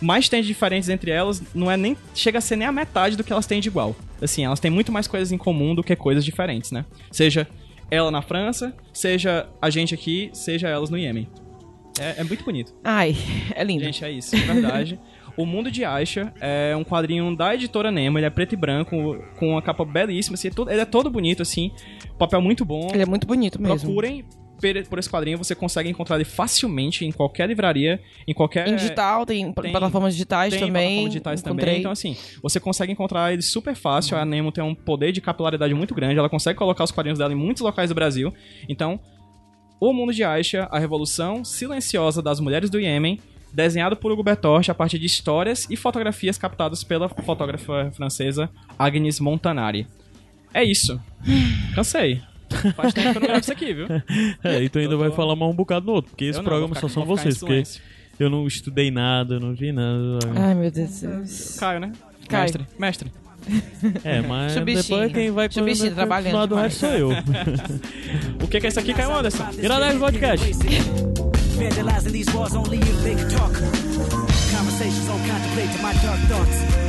[0.00, 1.96] mais tem de diferentes entre elas não é nem.
[2.14, 3.94] chega a ser nem a metade do que elas têm de igual.
[4.20, 6.84] Assim, elas têm muito mais coisas em comum do que coisas diferentes, né?
[7.10, 7.46] Seja
[7.90, 11.28] ela na França, seja a gente aqui, seja elas no Iêmen.
[11.98, 12.74] É, é muito bonito.
[12.84, 13.16] Ai,
[13.54, 13.84] é lindo.
[13.84, 14.98] Gente, é isso, é verdade.
[15.36, 19.18] O Mundo de Aisha é um quadrinho da editora Nemo, ele é preto e branco,
[19.38, 21.70] com uma capa belíssima, assim, é todo- ele é todo bonito, assim,
[22.18, 22.88] papel muito bom.
[22.92, 23.80] Ele é muito bonito mesmo.
[23.80, 24.24] Procurem
[24.88, 28.66] por esse quadrinho, você consegue encontrar ele facilmente em qualquer livraria, em qualquer...
[28.66, 30.72] Em digital, tem, tem- plataformas digitais tem também.
[30.72, 31.64] plataformas digitais encontrei.
[31.66, 35.20] também, então assim, você consegue encontrar ele super fácil, a Nemo tem um poder de
[35.20, 38.32] capilaridade muito grande, ela consegue colocar os quadrinhos dela em muitos locais do Brasil,
[38.66, 38.98] então,
[39.78, 43.20] O Mundo de Aisha, a revolução silenciosa das mulheres do Iêmen,
[43.56, 49.18] desenhado por Hugo Bertocht a partir de histórias e fotografias captadas pela fotógrafa francesa Agnes
[49.18, 49.86] Montanari.
[50.52, 51.00] É isso.
[51.74, 52.20] Cansei.
[52.76, 53.86] Faz tempo que eu não gravo isso aqui, viu?
[54.44, 56.36] É, e tu ainda Eu vai tô- falar mais um bocado no outro, porque esse
[56.38, 57.64] não, programa ficar- só são vocês, porque
[58.20, 60.18] eu não estudei nada, eu não vi nada.
[60.36, 61.60] Ai, meu Deus do céu.
[61.60, 61.92] Caio, né?
[62.28, 62.42] Caio.
[62.42, 62.66] Mestre.
[62.78, 63.12] Mestre.
[64.04, 64.82] É, mas Chubichinho.
[64.82, 67.08] depois quem vai Chubichinho, trabalhando continuar do resto sou eu.
[68.44, 69.46] O que que é isso aqui, Caio Anderson?
[69.60, 71.35] Iradez Podcast.
[71.56, 73.52] Vandalizing these walls only if they talk.
[74.52, 76.85] Conversations on contemplating my dark thoughts.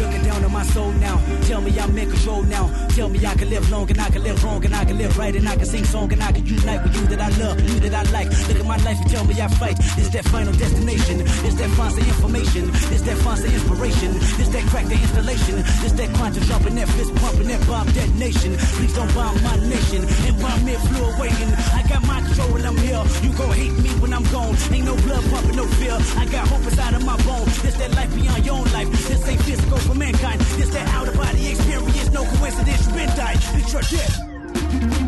[0.00, 1.16] Looking down on my soul now.
[1.42, 2.68] Tell me I'm in control now.
[2.90, 5.16] Tell me I can live long and I can live wrong and I can live
[5.16, 7.60] right and I can sing song and I can unite with you that I love,
[7.60, 8.28] you that I like.
[8.48, 9.76] Look at my life and tell me I fight.
[9.96, 11.20] It's that final destination.
[11.46, 12.70] It's that fancy information.
[12.92, 14.10] It's that fancy inspiration.
[14.40, 15.58] It's that crack the installation.
[15.84, 18.56] It's that quantum jumping, that fist pumping, that bomb detonation.
[18.76, 21.50] Please don't bomb my nation and bomb me flew awaiting.
[21.74, 23.02] I got my control and I'm here.
[23.22, 24.54] You gon' hate me when I'm gone.
[24.72, 25.96] Ain't no blood pumping, no fear.
[26.18, 27.46] I got hope inside of my bone.
[27.62, 28.90] This that life beyond your own life.
[29.08, 30.40] This ain't physical for mankind.
[30.40, 32.10] This that out of body experience.
[32.10, 33.38] No coincidence, You've been died.
[33.54, 35.07] It's your death.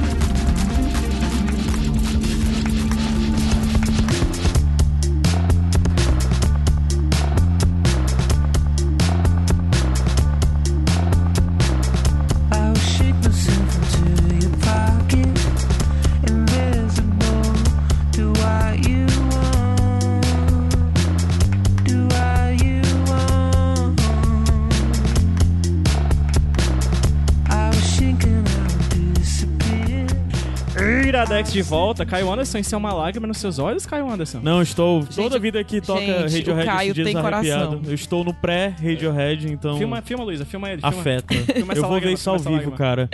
[31.42, 32.04] De volta.
[32.06, 34.40] Caio Anderson, isso é uma lágrima nos seus olhos, Caio Anderson?
[34.42, 35.04] Não, estou.
[35.06, 37.66] toda vida que toca gente, o Radiohead Caio esses dias tem arrepiado.
[37.68, 37.82] coração.
[37.86, 39.76] Eu estou no pré-Radiohead, então.
[39.78, 40.80] Filma, filma, Luísa, filma ele.
[40.82, 40.96] Filma.
[41.00, 41.34] Afeta.
[41.52, 42.76] Filma essa eu vou ver lágrima, isso ao vivo, lágrima.
[42.76, 43.08] cara.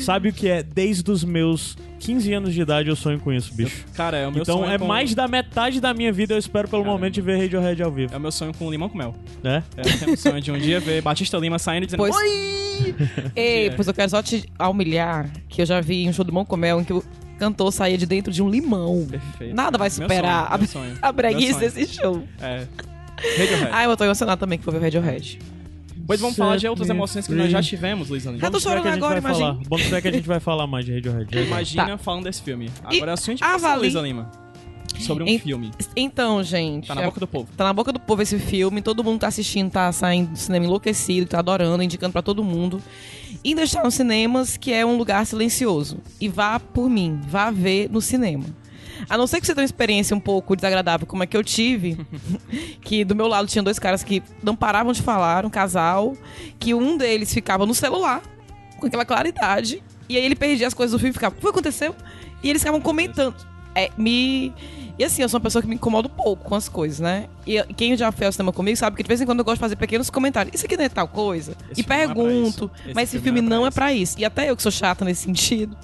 [0.00, 0.62] Sabe o que é?
[0.62, 3.84] Desde os meus 15 anos de idade eu sonho com isso, bicho.
[3.94, 4.86] Cara, é o meu Então sonho é com...
[4.86, 6.92] mais da metade da minha vida eu espero pelo Cara.
[6.94, 9.14] momento de ver Radiohead ao vivo, É o meu sonho com limão com mel.
[9.42, 9.62] né?
[9.76, 12.16] É, eu tenho um sonho de um dia ver Batista Lima saindo e dizendo Pois-
[12.16, 12.94] Oi!
[13.36, 16.80] Ei, pois eu quero só te humilhar, que eu já vi um show do Moncomel
[16.80, 17.04] em que o
[17.42, 19.06] cantor saía de dentro de um limão.
[19.10, 19.54] Perfeito.
[19.54, 22.22] Nada vai Meu superar sonho, meu sonho, a, a breguice desse show.
[22.40, 22.66] É.
[23.38, 23.68] Radiohead.
[23.72, 25.38] Ai, eu tô emocionado também que vou ver o Radiohead.
[26.06, 28.40] Pois vamos falar de outras emoções que nós já tivemos, Luiz Aline.
[28.40, 29.50] Já tô chorando a gente agora, vai falar.
[29.50, 29.68] imagina.
[29.68, 31.38] Bônus track a gente vai falar mais de Radiohead.
[31.46, 31.98] Imagina Tá.
[31.98, 32.70] falando desse filme.
[32.90, 34.30] E Agora é a sua indicação, Luiz Lima.
[34.98, 35.70] Sobre um Em- filme.
[35.96, 36.86] Então, gente.
[36.88, 37.48] Tá na é- boca do povo.
[37.56, 40.66] Tá na boca do povo esse filme, todo mundo tá assistindo, tá saindo do cinema
[40.66, 42.80] enlouquecido, tá adorando, indicando pra todo mundo.
[43.44, 45.98] Ainda está nos cinemas, que é um lugar silencioso.
[46.20, 48.44] E vá por mim, vá ver no cinema.
[49.08, 51.42] A não ser que você tenha uma experiência um pouco desagradável, como é que eu
[51.42, 51.98] tive,
[52.82, 56.16] que do meu lado tinha dois caras que não paravam de falar, um casal,
[56.58, 58.22] que um deles ficava no celular,
[58.78, 61.48] com aquela claridade, e aí ele perdia as coisas do filme e ficava, o que
[61.48, 61.96] aconteceu?
[62.42, 63.51] E eles ficavam comentando.
[63.74, 64.52] É, me.
[64.98, 67.26] E assim, eu sou uma pessoa que me incomoda um pouco com as coisas, né?
[67.46, 69.44] E eu- quem já fez o cinema comigo sabe que de vez em quando eu
[69.44, 70.54] gosto de fazer pequenos comentários.
[70.54, 71.56] Isso aqui não é tal coisa?
[71.70, 72.70] Esse e é pergunto.
[72.84, 72.92] isso.
[72.94, 74.18] Mas esse filme filme não é pra é pra isso.
[74.18, 75.76] E até eu que sou chata nesse sentido,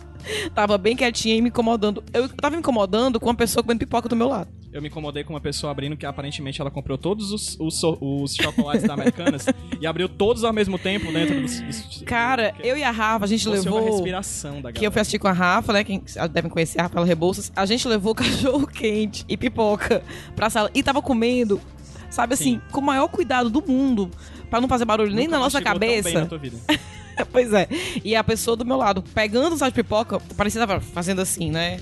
[0.54, 2.04] tava bem quietinha e me incomodando.
[2.12, 4.48] Eu tava me incomodando com uma pessoa comendo pipoca do meu lado.
[4.78, 8.36] Eu me incomodei com uma pessoa abrindo que aparentemente ela comprou todos os, os, os
[8.36, 9.44] chocolates da Americanas
[9.80, 11.60] e abriu todos ao mesmo tempo dentro dos.
[11.60, 13.84] dos- Cara, eu e a Rafa, a gente a levou.
[13.84, 14.92] respiração da Que eu galera.
[14.92, 15.82] fui assistir com a Rafa, né?
[15.82, 17.50] Quem devem conhecer a Rafaela Rebouças.
[17.56, 20.00] A gente levou cachorro quente e pipoca
[20.36, 20.70] pra sala.
[20.72, 21.60] E tava comendo,
[22.08, 22.60] sabe assim, Sim.
[22.70, 24.08] com o maior cuidado do mundo.
[24.48, 26.20] Pra não fazer barulho nem Nunca na nossa mastigou tão bem cabeça.
[26.20, 26.56] na tua vida.
[27.32, 27.66] pois é.
[28.04, 31.20] E a pessoa do meu lado, pegando o sal de pipoca, parecia que tava fazendo
[31.20, 31.80] assim, né?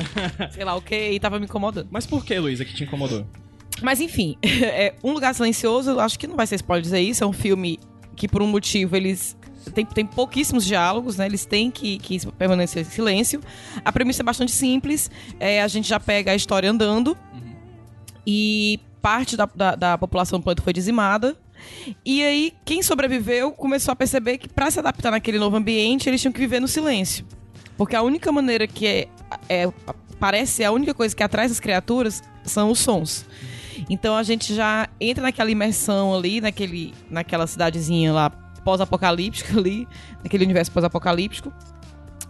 [0.52, 1.88] Sei lá o que, e tava me incomodando.
[1.90, 3.26] Mas por que, Luísa, que te incomodou?
[3.80, 7.24] Mas enfim, é, Um Lugar Silencioso, eu acho que não vai ser spoiler dizer isso,
[7.24, 7.78] é um filme
[8.16, 9.36] que por um motivo eles.
[9.74, 11.26] Tem, tem pouquíssimos diálogos, né?
[11.26, 13.40] Eles têm que, que permanecer em silêncio.
[13.84, 15.08] A premissa é bastante simples.
[15.38, 17.16] É, a gente já pega a história andando
[18.26, 21.36] e parte da, da, da população do planeta foi dizimada.
[22.04, 26.20] E aí, quem sobreviveu começou a perceber que para se adaptar naquele novo ambiente, eles
[26.20, 27.24] tinham que viver no silêncio.
[27.76, 29.08] Porque a única maneira que
[29.48, 29.70] é,
[30.18, 33.26] parece a única coisa que atrai as criaturas são os sons.
[33.88, 38.30] Então a gente já entra naquela imersão ali, naquele, naquela cidadezinha lá
[38.64, 39.86] pós-apocalíptica ali,
[40.22, 41.52] naquele universo pós-apocalíptico,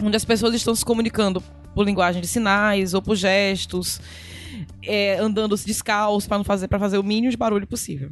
[0.02, 1.42] onde as pessoas estão se comunicando
[1.74, 4.00] por linguagem de sinais ou por gestos,
[4.82, 8.10] é, andando descalço para fazer para fazer o mínimo de barulho possível.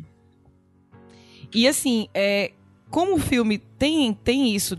[1.52, 2.52] E assim, é,
[2.90, 4.76] como o filme tem, tem isso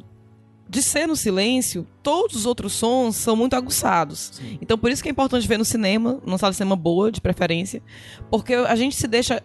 [0.71, 4.41] de ser no silêncio, todos os outros sons são muito aguçados.
[4.61, 7.19] Então por isso que é importante ver no cinema, numa sala de cinema boa, de
[7.19, 7.83] preferência,
[8.29, 9.43] porque a gente se deixa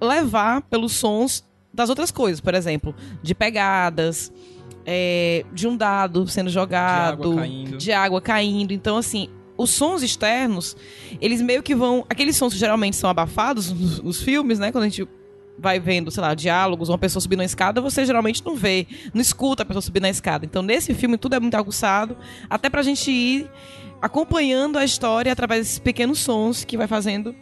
[0.00, 4.32] levar pelos sons das outras coisas, por exemplo, de pegadas,
[4.86, 7.76] é, de um dado sendo jogado, água caindo.
[7.76, 8.72] de água caindo.
[8.72, 10.76] Então, assim, os sons externos,
[11.20, 12.06] eles meio que vão.
[12.08, 14.70] Aqueles sons que geralmente são abafados nos, nos filmes, né?
[14.70, 15.08] Quando a gente
[15.58, 19.20] vai vendo, sei lá, diálogos, uma pessoa subindo uma escada, você geralmente não vê, não
[19.20, 20.44] escuta a pessoa subir na escada.
[20.46, 22.16] Então, nesse filme, tudo é muito aguçado,
[22.48, 23.50] até pra gente ir
[24.00, 27.34] acompanhando a história através desses pequenos sons que vai fazendo.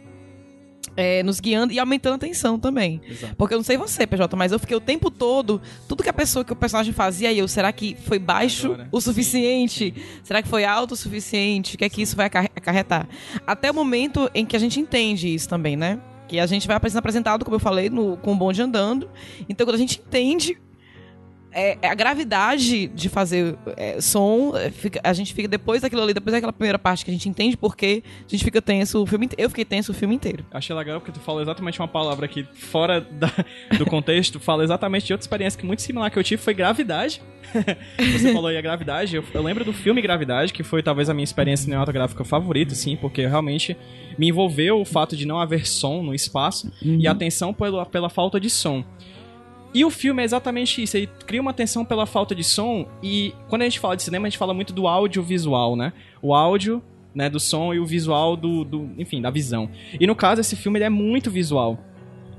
[0.99, 2.99] é, nos guiando e aumentando a tensão também.
[3.07, 3.35] Exato.
[3.35, 6.13] Porque eu não sei você, PJ, mas eu fiquei o tempo todo, tudo que a
[6.13, 8.87] pessoa, que o personagem fazia, eu, será que foi baixo Agora.
[8.91, 9.93] o suficiente?
[10.23, 11.75] Será que foi alto o suficiente?
[11.75, 13.07] O que é que isso vai acarre- acarretar?
[13.45, 15.99] Até o momento em que a gente entende isso também, né?
[16.27, 19.09] Que a gente vai sendo apresentado, como eu falei, no, com o bonde andando.
[19.47, 20.57] Então, quando a gente entende
[21.59, 26.01] é, é a gravidade de fazer é, som, é, fica- a gente fica depois daquilo
[26.03, 29.05] ali, depois daquela primeira parte que a gente entende porque a gente fica tenso o
[29.05, 29.41] filme inteiro.
[29.41, 30.45] Eu fiquei tenso o filme inteiro.
[30.51, 33.33] Achei legal porque tu falou exatamente uma palavra que, fora da-
[33.77, 37.21] do contexto, fala exatamente de outra experiência que muito similar que eu tive, foi gravidade.
[37.97, 39.15] Você falou aí a gravidade.
[39.15, 42.95] Eu, eu lembro do filme Gravidade, que foi talvez a minha experiência cinematográfica favorita, assim,
[42.95, 43.75] porque realmente
[44.17, 48.09] me envolveu o fato de não haver som no espaço e a tensão pela, pela
[48.09, 48.83] falta de som.
[49.77, 53.31] E o filme é exatamente isso, ele cria uma tensão pela falta de som e
[53.47, 55.93] quando a gente fala de cinema, a gente fala muito do audiovisual, né?
[56.19, 56.81] O áudio,
[57.13, 59.69] né, do som e o visual do, do enfim, da visão.
[59.99, 61.77] E no caso, esse filme ele é muito visual.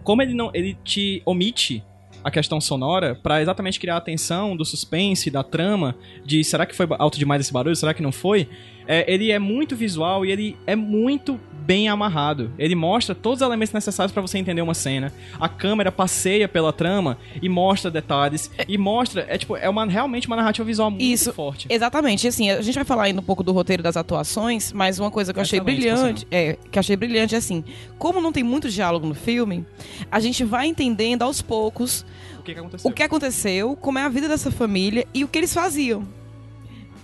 [0.02, 1.84] Como ele não ele te omite
[2.24, 6.74] a questão sonora pra exatamente criar a tensão do suspense, da trama, de será que
[6.74, 8.48] foi alto demais esse barulho, será que não foi?
[8.88, 12.50] É, ele é muito visual e ele é muito bem amarrado.
[12.58, 15.12] Ele mostra todos os elementos necessários pra você entender uma cena.
[15.38, 20.26] A câmera passeia pela trama e mostra detalhes e mostra, é tipo, é uma realmente
[20.26, 21.30] uma narrativa visual muito Isso.
[21.30, 21.66] forte.
[21.68, 25.10] Exatamente, assim, a gente vai falar ainda um pouco do roteiro das atuações, mas uma
[25.10, 27.62] coisa que eu achei brilhante, é, que achei brilhante é assim,
[27.98, 29.66] como não tem muito diálogo no filme,
[30.10, 32.06] a gente vai entendendo aos poucos
[32.38, 32.90] O que, que aconteceu?
[32.90, 36.17] o que aconteceu, como é a vida dessa família e o que eles faziam.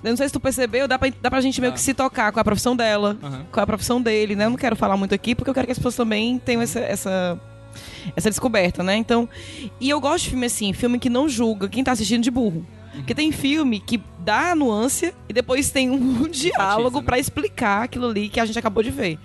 [0.04, 1.74] Eu não sei se tu percebeu, dá pra, dá pra gente meio Ah.
[1.74, 3.46] que se tocar com a profissão dela, Aham.
[3.50, 4.44] com a profissão dele, né?
[4.44, 6.78] Eu não quero falar muito aqui, porque eu quero que as pessoas também tenham essa,
[6.80, 7.40] essa,
[8.14, 8.96] essa descoberta, né?
[8.96, 9.28] Então,
[9.80, 12.66] e eu gosto de filme assim, filme que não julga quem tá assistindo de burro.
[12.94, 17.04] Porque tem filme que dá a nuance e depois tem um diálogo né?
[17.04, 19.18] pra explicar aquilo ali que a gente acabou de ver.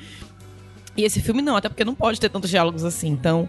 [0.97, 3.09] E esse filme não, até porque não pode ter tantos diálogos assim.
[3.09, 3.47] Então,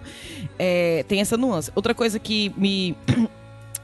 [0.59, 1.73] é, tem essa nuance.
[1.75, 2.95] Outra coisa que me.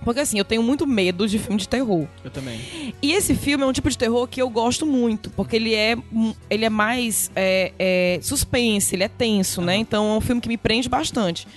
[0.07, 2.07] Porque assim, eu tenho muito medo de filme de terror.
[2.23, 2.61] Eu também.
[3.03, 5.99] E esse filme é um tipo de terror que eu gosto muito, porque ele é,
[6.49, 9.75] ele é mais é, é, suspense, ele é tenso, né?
[9.75, 11.49] Então é um filme que me prende bastante.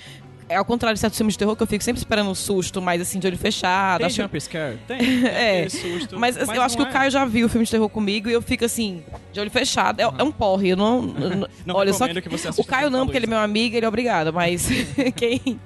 [0.50, 2.82] É ao contrário de certos filmes de terror que eu fico sempre esperando um susto,
[2.82, 4.00] mais assim, de olho fechado.
[4.00, 4.80] Tem acho- jump scare?
[4.88, 4.98] Tem.
[4.98, 5.64] tem É.
[5.64, 7.66] aquele susto, Mas, assim, eu acho que não o é- Caio já viu o filme
[7.66, 10.00] de terror comigo e eu fico assim, de olho fechado.
[10.00, 11.02] É, é um porre, eu não.
[11.06, 13.76] não- Não olha, só que, que você o Caio não, porque ele é meu amigo,
[13.78, 14.34] ele é obrigado.
[14.34, 14.68] Mas
[15.16, 15.60] quem,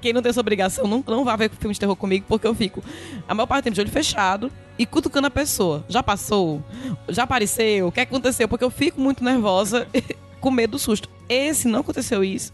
[0.00, 2.54] quem não tem essa obrigação não, não vai ver filme de terror comigo, porque eu
[2.54, 2.82] fico
[3.26, 5.84] a maior parte do tempo de olho fechado e cutucando a pessoa.
[5.88, 6.62] Já passou?
[7.08, 7.88] Já apareceu?
[7.88, 8.46] O que aconteceu?
[8.46, 9.88] Porque eu fico muito nervosa,
[10.40, 11.08] com medo do susto.
[11.28, 12.52] Esse não aconteceu isso.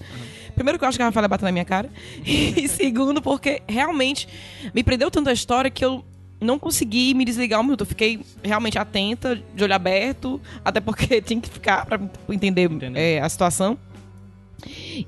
[0.55, 1.91] Primeiro que eu acho que a Rafaela bateu na minha cara.
[2.25, 4.29] E segundo, porque realmente
[4.75, 6.05] me prendeu tanto a história que eu
[6.41, 7.81] não consegui me desligar um minuto.
[7.83, 12.99] Eu fiquei realmente atenta, de olho aberto, até porque tinha que ficar pra entender Entender.
[12.99, 13.79] é, a situação.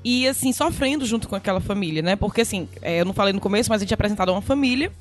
[0.03, 2.15] E assim, sofrendo junto com aquela família, né?
[2.15, 4.41] Porque assim, é, eu não falei no começo, mas a gente é apresentado a uma
[4.41, 4.91] família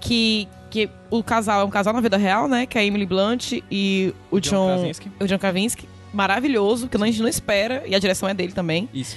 [0.00, 2.64] que, que o casal é um casal na vida real, né?
[2.66, 5.10] Que é a Emily Blunt e o John John, Krasinski.
[5.20, 5.88] o John Krasinski.
[6.12, 8.88] Maravilhoso, que a gente não espera, e a direção é dele também.
[8.92, 9.16] Isso.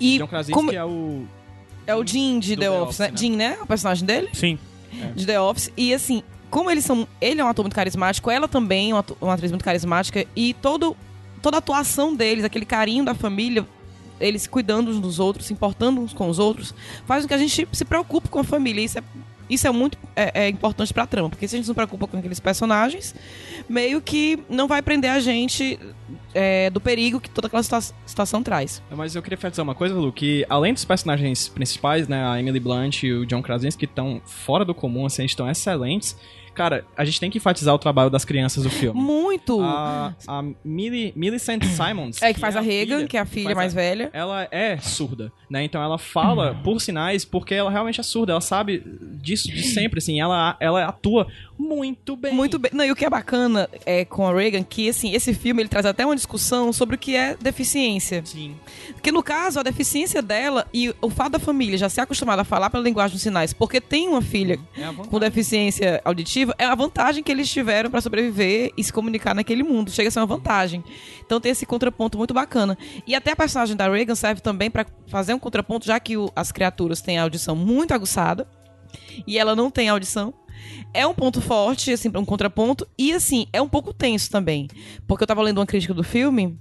[0.00, 1.24] E John Krasinski como- é o...
[1.86, 3.08] é o Jim de The, The Office, Office, né?
[3.08, 3.16] né?
[3.16, 3.58] Jim, né?
[3.62, 4.28] O personagem dele?
[4.32, 4.58] Sim.
[5.14, 5.70] De The Office.
[5.76, 7.08] E assim, como eles são.
[7.20, 10.26] Ele é um ator muito carismático, ela também é uma, atriz muito carismática.
[10.36, 10.96] E todo,
[11.40, 13.66] toda a atuação deles, aquele carinho da família,
[14.20, 16.74] eles se cuidando uns dos outros, se importando uns com os outros,
[17.06, 18.84] faz com que a gente se preocupe com a família.
[18.84, 19.02] Isso é,
[19.54, 22.06] isso é muito é, é importante pra trama, porque se a gente não se preocupa
[22.06, 23.14] com aqueles personagens,
[23.68, 25.78] meio que não vai prender a gente
[26.34, 28.82] é, do perigo que toda aquela situa- situação traz.
[28.90, 32.60] Mas eu queria enfatizar uma coisa, Lu, que além dos personagens principais, né, a Emily
[32.60, 36.16] Blunt e o John Krasinski, que estão fora do comum, assim, estão excelentes,
[36.54, 39.00] cara, a gente tem que enfatizar o trabalho das crianças do filme.
[39.00, 39.60] Muito!
[39.62, 42.20] A, a Millie, Millicent Simons.
[42.22, 44.10] é que faz é a Regan, que é a filha mais velha.
[44.12, 45.64] Ela é surda, né?
[45.64, 48.32] Então ela fala por sinais porque ela realmente é surda.
[48.32, 48.82] Ela sabe
[49.20, 50.20] disso de sempre, assim.
[50.20, 51.26] Ela, ela atua
[51.58, 52.32] muito bem.
[52.34, 52.70] Muito bem.
[52.74, 55.68] Não, e o que é bacana é com a Reagan, que assim, esse filme ele
[55.68, 58.22] traz até uma discussão sobre o que é deficiência.
[58.24, 58.56] Sim.
[58.94, 62.44] Porque no caso, a deficiência dela e o fato da família já ser acostumada a
[62.44, 65.10] falar pela linguagem dos sinais, porque tem uma filha É a vantagem.
[65.10, 69.62] com deficiência auditiva, é a vantagem que eles tiveram pra sobreviver e se comunicar naquele
[69.62, 69.90] mundo.
[69.90, 70.82] Chega a ser uma vantagem.
[71.24, 72.76] Então tem esse contraponto muito bacana.
[73.06, 76.30] E até a personagem da Reagan serve também pra fazer um contraponto, já que o-
[76.34, 78.48] as criaturas têm a audição muito aguçada
[79.26, 80.34] e ela não tem audição.
[80.94, 82.86] É um ponto forte, assim, um contraponto.
[82.98, 84.68] E, assim, é um pouco tenso também.
[85.06, 86.58] Porque eu tava lendo uma crítica do filme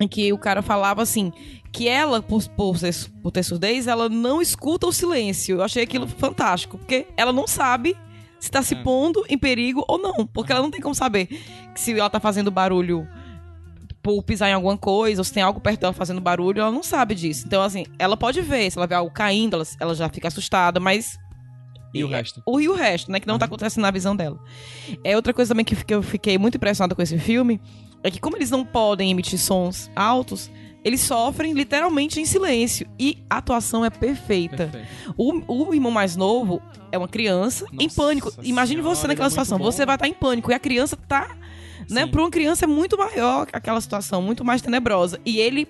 [0.00, 1.32] em que o cara falava assim
[1.72, 2.76] que ela, por, por,
[3.22, 5.56] por ter surdez, ela não escuta o silêncio.
[5.56, 7.94] Eu achei aquilo fantástico, porque ela não sabe
[8.38, 8.82] se tá se É.
[8.82, 10.26] pondo em perigo ou não.
[10.26, 11.28] Porque ela não tem como saber
[11.74, 13.06] se ela tá fazendo barulho
[14.02, 16.82] por pisar em alguma coisa, ou se tem algo perto dela fazendo barulho, ela não
[16.82, 17.44] sabe disso.
[17.46, 20.78] Então, assim, ela pode ver, se ela vê algo caindo, ela, ela já fica assustada,
[20.78, 21.18] mas
[21.92, 22.40] E o resto?
[22.46, 23.18] o e o resto, né?
[23.18, 24.38] Que não tá acontecendo na visão dela.
[25.02, 27.60] É outra coisa também que eu fiquei muito impressionada com esse filme
[28.04, 30.48] é que como eles não podem emitir sons altos,
[30.86, 32.86] eles sofrem literalmente em silêncio.
[32.96, 34.70] E a atuação é perfeita.
[35.16, 35.32] O,
[35.68, 38.32] o irmão mais novo é uma criança em Nossa pânico.
[38.40, 39.58] Imagine senhora, você ele naquela é situação.
[39.58, 39.64] bom.
[39.64, 41.36] Você vai estar em pânico e a criança tá.
[41.90, 42.04] Né?
[42.04, 42.08] Sim.
[42.12, 45.18] Para uma criança é muito maior aquela situação, muito mais tenebrosa.
[45.26, 45.66] E ele.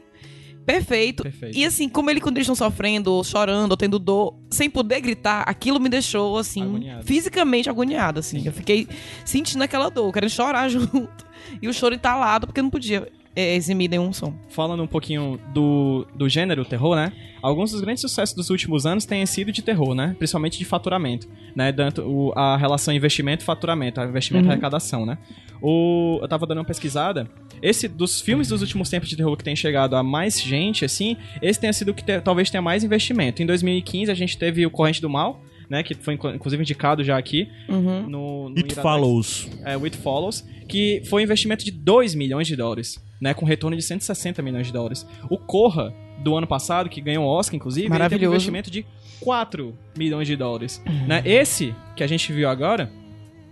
[0.66, 1.22] Perfeito.
[1.22, 1.56] Perfeito.
[1.56, 5.00] E assim, como ele, quando eles estão sofrendo, ou chorando, ou tendo dor, sem poder
[5.00, 7.06] gritar, aquilo me deixou, assim, Agoniado.
[7.06, 8.42] fisicamente agoniada, assim.
[8.44, 8.86] Eu fiquei
[9.24, 11.24] sentindo aquela dor, querendo chorar junto.
[11.62, 14.34] E o choro entalado, porque não podia é, eximir nenhum som.
[14.48, 17.12] Falando um pouquinho do, do gênero terror, né?
[17.42, 20.16] Alguns dos grandes sucessos dos últimos anos têm sido de terror, né?
[20.18, 21.70] Principalmente de faturamento, né?
[21.70, 25.18] Tanto o- a relação investimento e faturamento, a investimento e arrecadação, né?
[25.62, 27.28] O, eu tava dando uma pesquisada.
[27.62, 31.16] Esse, dos filmes dos últimos tempos de terror que tem chegado a mais gente, assim,
[31.40, 33.42] esse tenha sido o que te- talvez tenha mais investimento.
[33.42, 35.82] Em 2015 a gente teve o Corrente do Mal, né?
[35.82, 38.02] Que foi inclu- inclusive indicado já aqui Uhum.
[38.08, 39.48] no, no It Iradex Follows.
[39.64, 43.44] é, o It Follows, que foi um investimento de 2 milhões de dólares, né, com
[43.46, 45.06] retorno de 160 milhões de dólares.
[45.30, 48.84] O Corra, do ano passado, que ganhou o Oscar, inclusive, ele teve um investimento de
[49.20, 50.82] 4 milhões de dólares.
[51.06, 51.22] Né?
[51.24, 52.90] Esse, que a gente viu agora,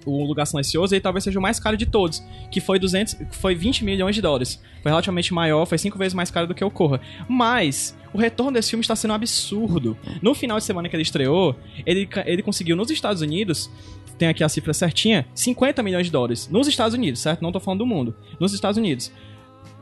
[0.04, 3.36] o Lugar Silencioso, ele talvez seja o mais caro de todos, que foi 200, que
[3.36, 4.60] foi 20 milhões de dólares.
[4.82, 7.00] Foi relativamente maior, foi cinco vezes mais caro do que o Corra.
[7.28, 9.96] Mas o retorno desse filme está sendo absurdo.
[10.22, 13.70] No final de semana que ele estreou, ele, ele conseguiu nos Estados Unidos,
[14.18, 16.48] tem aqui a cifra certinha, 50 milhões de dólares.
[16.48, 17.42] Nos Estados Unidos, certo?
[17.42, 18.14] Não tô falando do mundo.
[18.38, 19.10] Nos Estados Unidos.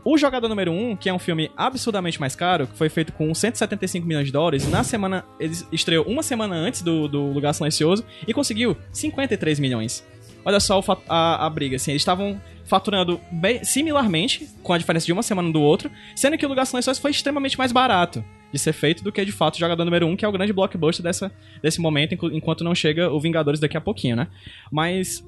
[0.04, 3.32] O Jogador Número 1, que é um filme absurdamente mais caro, que foi feito com
[3.32, 5.24] 175 milhões de dólares, na semana.
[5.38, 10.04] Ele estreou uma semana antes do, do Lugar Silencioso e conseguiu 53 milhões.
[10.44, 15.12] olha só a, a briga, assim, eles estavam faturando bem, similarmente, com a diferença de
[15.12, 18.72] uma semana do outro, sendo que o Lugar Lençóis foi extremamente mais barato de ser
[18.72, 21.32] feito do que, de fato, o Jogador Número 1, que é o grande blockbuster dessa,
[21.62, 24.26] desse momento, enqu- enquanto não chega o Vingadores daqui a pouquinho, né?
[24.70, 25.24] Mas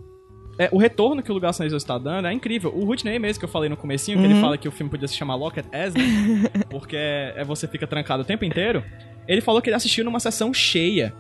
[0.59, 2.73] é, o retorno que o Lugar Lençóis está dando é incrível.
[2.75, 5.09] O Whitney mesmo, que eu falei no comecinho, que ele fala que o filme podia
[5.09, 6.03] se chamar Locked As, né?
[6.71, 8.85] Porque é, é você fica trancado o tempo inteiro.
[9.27, 11.13] Ele falou que ele assistiu numa sessão cheia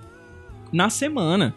[0.72, 1.54] na semana.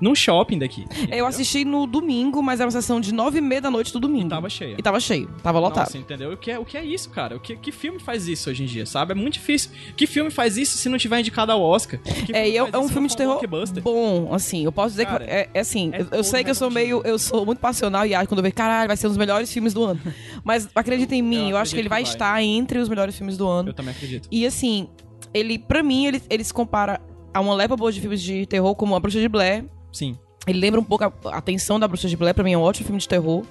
[0.00, 0.84] Num shopping daqui.
[1.10, 4.00] Eu assisti no domingo, mas era uma sessão de nove e meia da noite do
[4.00, 4.26] domingo.
[4.26, 4.76] E tava cheia.
[4.78, 5.86] E tava cheio, tava lotado.
[5.86, 6.32] Nossa, entendeu?
[6.32, 7.36] O que, é, o que é isso, cara?
[7.36, 9.12] O que, que filme faz isso hoje em dia, sabe?
[9.12, 9.70] É muito difícil.
[9.96, 12.00] Que filme faz isso se não tiver indicado ao Oscar?
[12.26, 13.40] Que É, e é, é um filme de terror
[13.82, 16.54] bom, assim, eu posso dizer Cara, que é, é assim, é eu, sei que eu
[16.54, 19.10] sou meio, eu sou muito passional e acho quando eu vejo, caralho, vai ser um
[19.10, 20.00] dos melhores filmes do ano.
[20.44, 22.12] Mas acredita em mim, eu, Eu acho que ele vai, vai.
[22.12, 23.70] estar entre os melhores filmes do ano.
[23.70, 24.28] Eu também acredito.
[24.30, 24.88] E assim,
[25.34, 27.00] ele, pra mim, ele, ele se compara
[27.32, 29.64] a uma leva boa de filmes de terror como A Bruxa de Blair.
[29.92, 30.16] Sim.
[30.46, 32.62] Ele lembra um pouco a, a tensão da Bruxa de Blair, pra mim é um
[32.62, 33.44] ótimo filme de terror.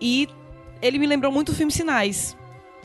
[0.00, 0.28] E
[0.80, 2.36] ele me lembrou muito o filme Sinais.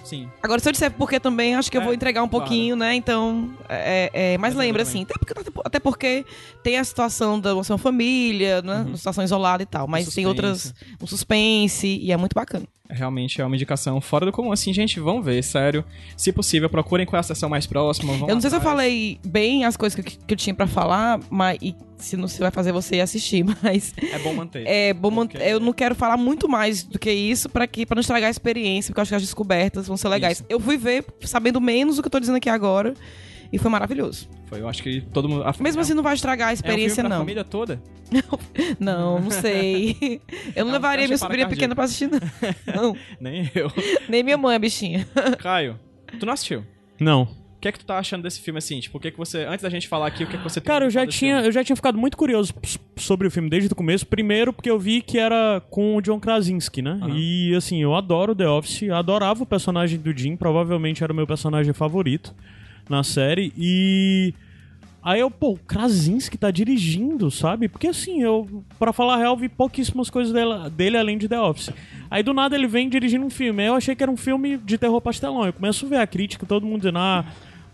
[0.03, 0.29] Sim.
[0.41, 2.45] Agora, se eu disser porque também, acho que eu É, vou entregar um claro.
[2.45, 2.95] pouquinho, né?
[2.95, 5.33] Então, é, é, mas lembra, assim, até porque,
[5.65, 6.25] até porque
[6.63, 8.85] tem a situação da nossa família, né?
[8.87, 10.27] Uma situação isolada e tal, mas tem suspense.
[10.27, 12.65] outras, um suspense, e é muito bacana.
[12.89, 14.51] Realmente é uma indicação fora do comum.
[14.51, 15.83] Assim, gente, vão ver, sério.
[16.15, 18.13] Se possível, procurem qual é a sessão mais próxima.
[18.13, 18.63] eu não sei se eu atrás.
[18.63, 22.39] falei bem as coisas que, que eu tinha pra falar, mas e se não se
[22.39, 24.63] vai fazer você ir assistir, mas É bom manter.
[24.65, 27.85] é bom man- Porque- eu não quero falar muito mais do que isso pra que
[27.85, 30.37] para não estragar a experiência, porque eu acho que as descobertas vão ser legais.
[30.37, 30.45] Isso.
[30.47, 32.93] Eu fui ver sabendo menos do que eu tô dizendo aqui agora.
[33.51, 34.27] E foi maravilhoso.
[34.47, 35.43] Foi, eu acho que todo mundo.
[35.43, 37.23] a- Mesmo é- assim, não vai estragar a é um experiência, filme pra não.
[37.23, 37.81] família toda?
[38.79, 40.21] Não, não sei.
[40.55, 42.19] Eu não É um levaria minha para sobrinha pequena pra assistir, não.
[42.73, 42.97] não.
[43.19, 43.69] Nem eu.
[44.07, 45.05] Nem minha mãe, a bichinha.
[45.39, 45.77] Caio,
[46.17, 46.63] tu não assistiu?
[46.99, 47.23] Não.
[47.23, 48.79] O que é que tu tá achando desse filme assim?
[48.79, 49.43] Tipo, o que é que você.
[49.43, 51.33] Antes da gente falar aqui, o que é que você tem Cara, eu já, tinha,
[51.35, 51.47] filme?
[51.47, 52.53] eu já tinha ficado muito curioso
[52.95, 54.05] sobre o filme desde o começo.
[54.07, 56.99] Primeiro, porque eu vi que era com o John Krasinski, né?
[57.01, 57.15] Aham.
[57.17, 61.27] E, assim, eu adoro The Office, adorava o personagem do Jim, provavelmente era o meu
[61.27, 62.33] personagem favorito
[62.89, 63.53] na série.
[63.57, 64.33] E.
[65.03, 67.69] Aí eu, pô, o Krasinski tá dirigindo, sabe?
[67.69, 71.39] Porque assim, eu, pra falar a real, vi pouquíssimas coisas dele, dele além de The
[71.39, 71.69] Office.
[72.11, 73.61] Aí do nada ele vem dirigindo um filme.
[73.61, 75.45] Aí eu achei que era um filme de terror pastelão.
[75.45, 77.23] Eu começo a ver a crítica, todo mundo dizendo, ah,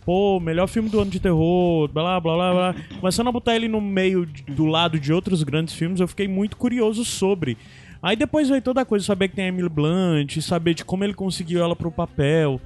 [0.06, 2.76] pô, melhor filme do ano de terror, blá blá blá blá.
[3.00, 6.56] Começando a botar ele no meio, do lado de outros grandes filmes, eu fiquei muito
[6.56, 7.58] curioso sobre.
[8.02, 11.04] Aí depois veio toda a coisa, saber que tem a Emily Blunt, saber de como
[11.04, 12.60] ele conseguiu ela pro papel.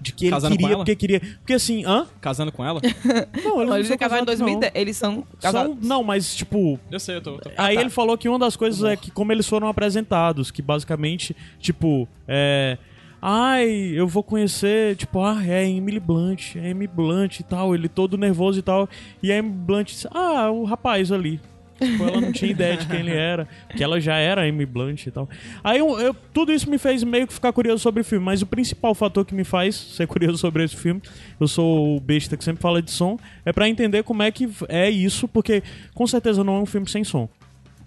[0.00, 1.20] De que ele Casando queria, porque queria.
[1.20, 2.06] Porque assim, hã?
[2.20, 2.80] Casando com ela?
[3.44, 4.46] Não, Eles são se casaram em casados, não.
[4.46, 4.72] 2010.
[4.74, 5.76] Eles são São, casados.
[5.82, 7.38] não, mas tipo, Eu sei, eu tô.
[7.38, 7.80] tô- Aí tá.
[7.80, 12.08] ele falou que uma das coisas é que como eles foram apresentados, que basicamente, tipo,
[12.26, 12.78] é.
[13.20, 17.88] Ai, eu vou conhecer, tipo, ah, é Emily Blunt, é Emily Blunt e tal, ele
[17.88, 18.88] todo nervoso e tal.
[19.20, 21.40] E a Emily Blunt disse, ah, o rapaz ali.
[21.80, 24.66] Tipo, ela não tinha ideia de quem ele era, que ela já era a Emily
[24.66, 25.28] Blunt e tal.
[25.62, 28.42] Aí eu, eu- tudo isso me fez meio que ficar curioso sobre o filme, mas
[28.42, 31.00] o principal fator que me faz ser curioso sobre esse filme,
[31.40, 34.48] eu sou o besta que sempre fala de som, é pra entender como é que
[34.68, 35.62] é isso, porque
[35.94, 37.28] com certeza não é um filme sem som.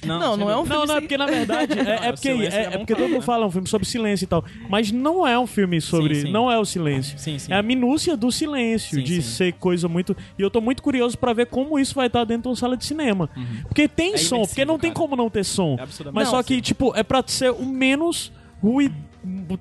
[0.06, 2.14] Não, não é um filme Não, não, é porque na verdade é, Não, é o
[2.14, 4.44] porque, é, é é porque todo mundo fala é um filme sobre silêncio e tal,
[4.70, 6.32] mas não é um filme sobre, Sim, sim.
[6.32, 7.18] não é o silêncio.
[7.20, 7.52] Sim, sim.
[7.52, 9.30] É a minúcia do silêncio, Sim, de sim.
[9.30, 10.16] ser coisa muito.
[10.38, 12.76] E eu tô muito curioso pra ver como isso vai estar dentro de uma sala
[12.76, 13.30] de cinema.
[13.68, 15.00] Porque tem É som, porque não tem cara.
[15.02, 15.78] como não ter som.
[15.80, 18.32] É mas só que tipo é pra ser o menos
[18.62, 18.96] ruído,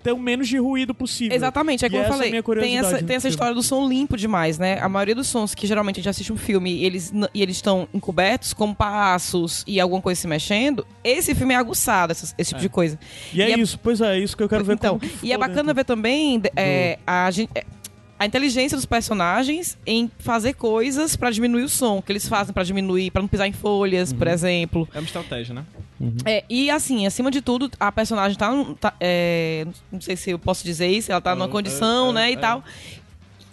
[0.03, 1.37] ter o menos de ruído possível.
[1.37, 2.31] Exatamente, é como eu é falei.
[2.31, 4.79] minha Tem essa, tem essa história do som limpo demais, né?
[4.81, 7.57] A maioria dos sons que geralmente a gente assiste um filme e eles, e eles
[7.57, 12.49] estão encobertos, como passos e alguma coisa se mexendo, esse filme é aguçado, esse, esse
[12.51, 12.63] tipo É.
[12.63, 12.99] de coisa.
[13.33, 15.13] E é, e é- isso, pois é, é isso que eu quero ver então, como
[15.13, 15.75] que e é bacana dentro.
[15.75, 17.65] ver também é, a, gente, é,
[18.21, 22.63] a inteligência dos personagens em fazer coisas pra diminuir o som, que eles fazem pra
[22.63, 24.19] diminuir, pra não pisar em folhas, Uhum.
[24.19, 24.87] por exemplo.
[24.95, 25.65] É uma estratégia, né?
[26.27, 30.39] É, e assim, acima de tudo, a personagem tá, tá, é, não sei se eu
[30.39, 32.33] posso dizer isso, ela tá numa É, condição, é, né, é.
[32.33, 32.63] e tal.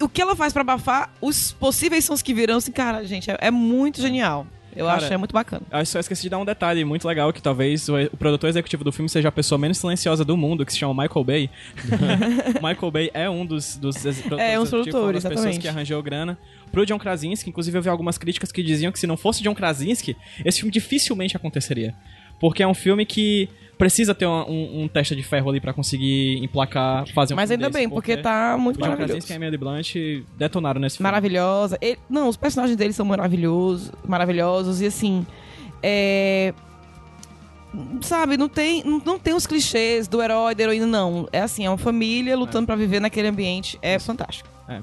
[0.01, 3.37] O que ela faz pra abafar os possíveis sons que virão, assim, cara, gente, é,
[3.39, 4.45] é muito genial.
[4.75, 5.63] Eu Cara, acho é muito bacana.
[5.71, 8.83] Eu só esqueci de dar um detalhe muito legal, que talvez o, o produtor executivo
[8.83, 11.49] do filme seja a pessoa menos silenciosa do mundo, que se chama Michael Bay.
[12.61, 15.57] Michael Bay é um dos, dos produtores É, um executivos, foi uma produtores, das pessoas
[15.57, 16.37] que arranjou grana
[16.71, 17.49] pro John Krasinski.
[17.49, 20.15] Inclusive, eu vi algumas críticas que diziam que se não fosse John Krasinski,
[20.45, 21.95] esse filme dificilmente aconteceria.
[22.39, 25.71] Porque é um filme que precisa ter um, um, um teste de ferro ali pra
[25.71, 29.07] conseguir emplacar, fazer um Mas filme ainda desse, bem, porque tá muito maravilhoso.
[29.13, 29.95] Krasinski e a Emily Blunt
[30.37, 31.03] detonaram nesse filme.
[31.11, 31.77] Maravilhosa.
[31.79, 35.25] Ele- não, os personagens deles são maravilhosos, maravilhosos e assim,
[35.83, 36.53] é
[38.01, 41.27] sabe, não tem não, não tem os clichês do herói, da heroína não.
[41.31, 43.77] É assim, é uma família lutando pra viver naquele ambiente.
[43.81, 44.49] É fantástico.
[44.67, 44.79] É.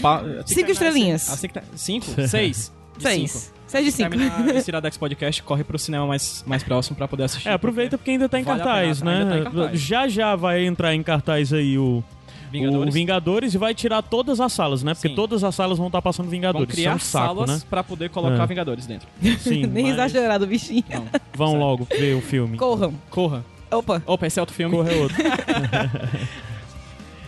[0.00, 1.28] Pa- Cinco estrelinhas.
[1.28, 2.06] Assim cinco?
[2.28, 2.72] Seis?
[3.00, 3.30] Seis.
[3.32, 3.57] cinco.
[3.68, 4.10] 6 de 5.
[4.10, 7.48] Terminar esse Iradex Podcast, corre pro cinema mais, mais próximo pra poder assistir.
[7.48, 9.30] É, aproveita porque ainda tá em Vale cartaz, pena, né?
[9.30, 9.80] tá em cartaz.
[9.80, 12.02] Já já vai entrar em cartaz aí o
[12.50, 12.88] Vingadores.
[12.88, 14.94] o Vingadores e vai tirar todas as salas, né?
[14.94, 15.14] Porque Sim.
[15.14, 16.74] todas as salas vão estar passando Vão Vingadores.
[16.74, 17.62] criar Isso é um saco, salas né?
[17.68, 18.46] pra poder colocar É.
[18.46, 19.06] Vingadores dentro.
[19.38, 20.82] Sim, Nem mas exagerado, bichinho.
[20.88, 21.06] Não.
[21.34, 21.62] vão Sério.
[21.64, 22.56] logo ver o filme.
[22.56, 22.94] Corram.
[23.10, 23.44] Corra.
[23.70, 24.02] Opa.
[24.06, 24.74] Opa, esse é outro filme.
[24.74, 25.16] Corre outro.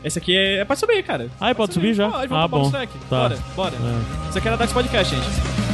[0.03, 1.29] Esse aqui é, é pra subir, cara.
[1.39, 2.09] Ah, pode subir já?
[2.11, 2.71] Pode, Ah, bom.
[2.71, 2.87] Tá.
[3.11, 3.75] Bora, bora.
[3.75, 4.29] É.
[4.31, 5.70] Isso aqui era Dax Podcast, gente.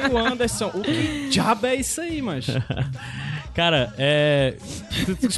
[0.00, 0.70] Caio Anderson.
[0.74, 2.64] O que diabo é isso aí, mancha?
[3.54, 4.56] Cara, é.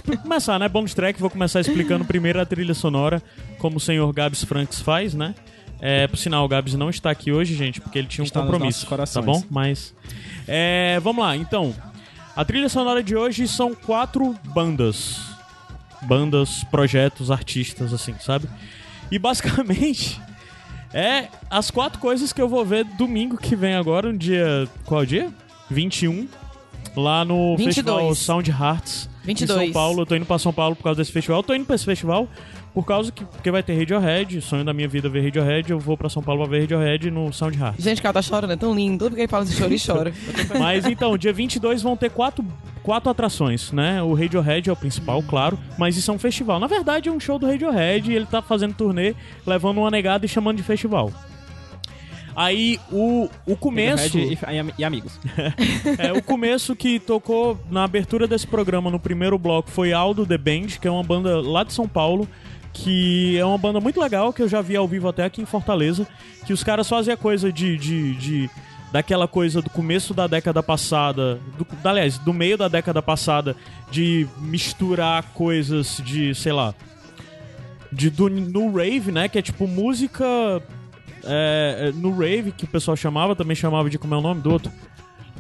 [0.05, 0.69] Pra começar, né?
[0.69, 3.23] Bônus track, vou começar explicando primeiro a trilha sonora,
[3.59, 5.35] como o senhor Gabs Franks faz, né?
[5.81, 8.41] É, por sinal, o Gabs não está aqui hoje, gente, porque ele tinha um Está
[8.41, 8.87] compromisso.
[8.87, 9.43] Tá bom?
[9.51, 9.95] Mas.
[10.47, 11.75] É, vamos lá, então.
[12.37, 15.21] A trilha sonora de hoje são quatro bandas.
[16.03, 18.49] Bandas, projetos, artistas, assim, sabe?
[19.11, 20.21] E basicamente.
[20.95, 24.69] É as quatro coisas que eu vou ver domingo que vem agora, no dia.
[24.85, 25.33] Qual dia?
[25.71, 26.29] 21.
[26.97, 27.75] Lá no 22.
[27.75, 29.09] Festival Sound Hearts.
[29.25, 29.65] Em 22.
[29.65, 30.03] São Paulo.
[30.03, 31.39] Eu tô indo pra São Paulo por causa desse festival.
[31.39, 32.29] Eu tô indo pra esse festival
[32.75, 34.41] por causa que porque vai ter Radiohead.
[34.41, 35.71] Sonho da minha vida é ver Radiohead.
[35.71, 37.85] Eu vou pra São Paulo pra ver Radiohead no Sound Hearts.
[37.85, 39.05] Gente, o cara tá chorando, é tão lindo.
[39.05, 40.13] Tudo que ele fala de choro e chora.
[40.59, 42.45] Mas então, dia 22 vão ter quatro,
[42.83, 44.03] quatro atrações, né?
[44.03, 46.59] O Radiohead é o principal, claro, mas isso é um festival.
[46.59, 49.15] Na verdade, é um show do Radiohead e ele tá fazendo turnê,
[49.47, 51.13] levando uma negada e chamando de festival.
[52.35, 54.19] Aí o, o começo.
[54.19, 54.39] E,
[54.79, 55.19] e amigos.
[55.99, 60.39] É, o começo que tocou na abertura desse programa, no primeiro bloco, foi Aldo The
[60.39, 62.29] Band, que é uma banda lá de São Paulo,
[62.73, 65.47] que é uma banda muito legal, que eu já vi ao vivo até aqui em
[65.47, 66.07] Fortaleza,
[66.47, 67.77] que os caras fazem a coisa de...
[67.77, 68.51] de, de-
[68.93, 73.57] daquela coisa do começo da década passada, do, aliás, do meio da década passada,
[73.91, 76.75] de misturar coisas de, sei lá,
[77.91, 80.27] de, do, no rave, né, que é tipo música
[81.25, 84.43] é, é, no rave, que o pessoal chamava, também chamava de como é o nome
[84.43, 84.71] do outro.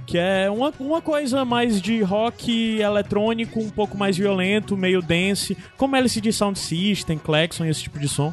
[0.06, 5.56] Que é uma, uma coisa mais de rock eletrônico, um pouco mais violento, meio dance,
[5.76, 8.32] como LCD Sound System, Klaxon e esse tipo de som.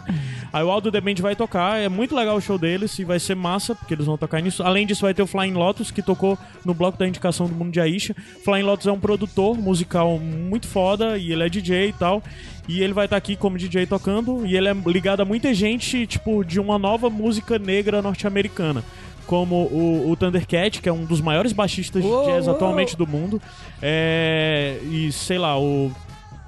[0.51, 3.19] Aí o Aldo The Band vai tocar, é muito legal o show deles e vai
[3.19, 4.63] ser massa, porque eles vão tocar nisso.
[4.63, 7.71] Além disso, vai ter o Flying Lotus, que tocou no bloco da indicação do Mundo
[7.71, 8.15] de Aisha.
[8.43, 12.23] Flying Lotus é um produtor musical muito foda e ele é DJ e tal.
[12.67, 16.05] E ele vai estar aqui como DJ tocando, e ele é ligado a muita gente,
[16.05, 18.83] tipo, de uma nova música negra norte-americana.
[19.29, 22.55] Como o, o Thundercat, que é um dos maiores baixistas de Uou, jazz uou.
[22.55, 23.39] atualmente do mundo.
[23.79, 25.91] É, e sei lá, o.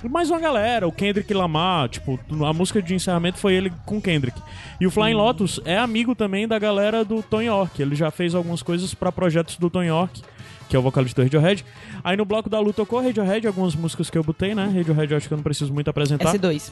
[0.09, 4.41] Mais uma galera, o Kendrick Lamar, tipo, a música de encerramento foi ele com Kendrick.
[4.79, 7.79] E o Flying Lotus é amigo também da galera do Tom York.
[7.79, 10.23] Ele já fez algumas coisas pra projetos do Tom York,
[10.71, 11.65] que é o vocalista do Radiohead.
[12.01, 14.63] Aí no bloco da luta tocou Radiohead, algumas músicas que eu botei, né?
[14.63, 16.33] Radiohead eu acho que eu não preciso muito apresentar.
[16.33, 16.71] S2.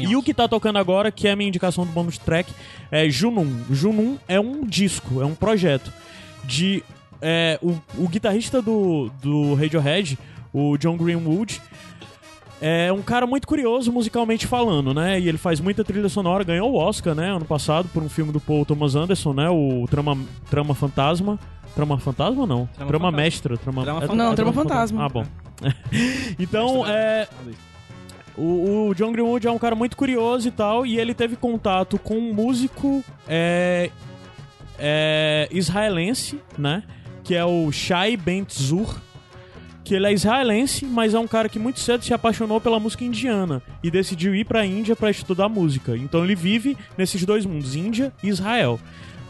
[0.00, 2.52] E o que tá tocando agora, que é a minha indicação do bônus track,
[2.90, 3.62] é Junun.
[3.70, 5.92] Junun é um disco, é um projeto
[6.42, 6.82] de.
[7.22, 10.18] é, o, o guitarrista do, do Radiohead,
[10.52, 11.62] o John Greenwood,
[12.60, 15.20] é um cara muito curioso musicalmente falando, né?
[15.20, 18.32] E ele faz muita trilha sonora, ganhou o Oscar, né, ano passado, por um filme
[18.32, 19.48] do Paul Thomas Anderson, né?
[19.50, 20.16] O Trama,
[20.50, 21.38] Trama Fantasma.
[21.74, 22.66] Trama Fantasma ou não?
[22.74, 23.22] Trama Trama, Fantasma.
[23.22, 23.58] Mestra.
[23.58, 24.24] Trama, Trama é- Fantasma.
[24.24, 25.04] Não, é Trama Fantasma.
[25.04, 25.26] Ah, bom.
[26.38, 27.28] então, é,
[28.36, 31.98] o, o John Greenwood é um cara muito curioso e tal, e ele teve contato
[31.98, 33.90] com um músico é,
[34.78, 36.82] é, israelense, né?
[37.22, 39.00] Que é o Shai Bentzur.
[39.86, 43.04] Que ele é israelense, mas é um cara que muito cedo se apaixonou pela música
[43.04, 45.96] indiana e decidiu ir pra Índia pra estudar música.
[45.96, 48.80] Então ele vive nesses dois mundos, Índia e Israel.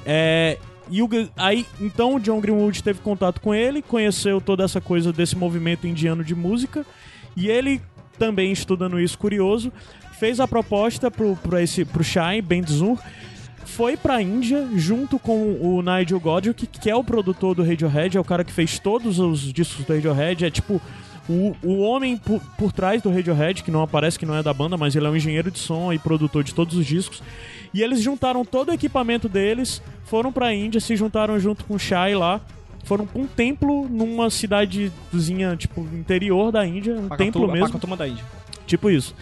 [0.07, 0.57] É,
[0.90, 5.12] e o, aí, então o John Greenwood teve contato com ele, conheceu toda essa coisa
[5.12, 6.86] desse movimento indiano de música,
[7.36, 7.82] e ele
[8.18, 9.70] também estudando isso curioso,
[10.18, 12.98] fez a proposta pro, pro, esse, pro Shai Bendzur,
[13.67, 18.21] foi pra Índia junto com o Nigel Godrich, que é o produtor do Radiohead, é
[18.21, 20.81] o cara que fez todos os discos do Radiohead, é tipo
[21.29, 24.55] o, o homem por, por trás do Radiohead, que não aparece, que não é da
[24.55, 27.23] banda, mas ele é um engenheiro de som e produtor de todos os discos.
[27.75, 31.79] E eles juntaram todo o equipamento deles, foram pra Índia, se juntaram junto com o
[31.79, 32.41] Shai lá.
[32.85, 37.67] Foram pra um templo numa cidadezinha, tipo, interior da Índia, um templo mesmo.
[37.67, 38.25] Pacatuma da Índia.
[38.64, 39.12] Tipo isso.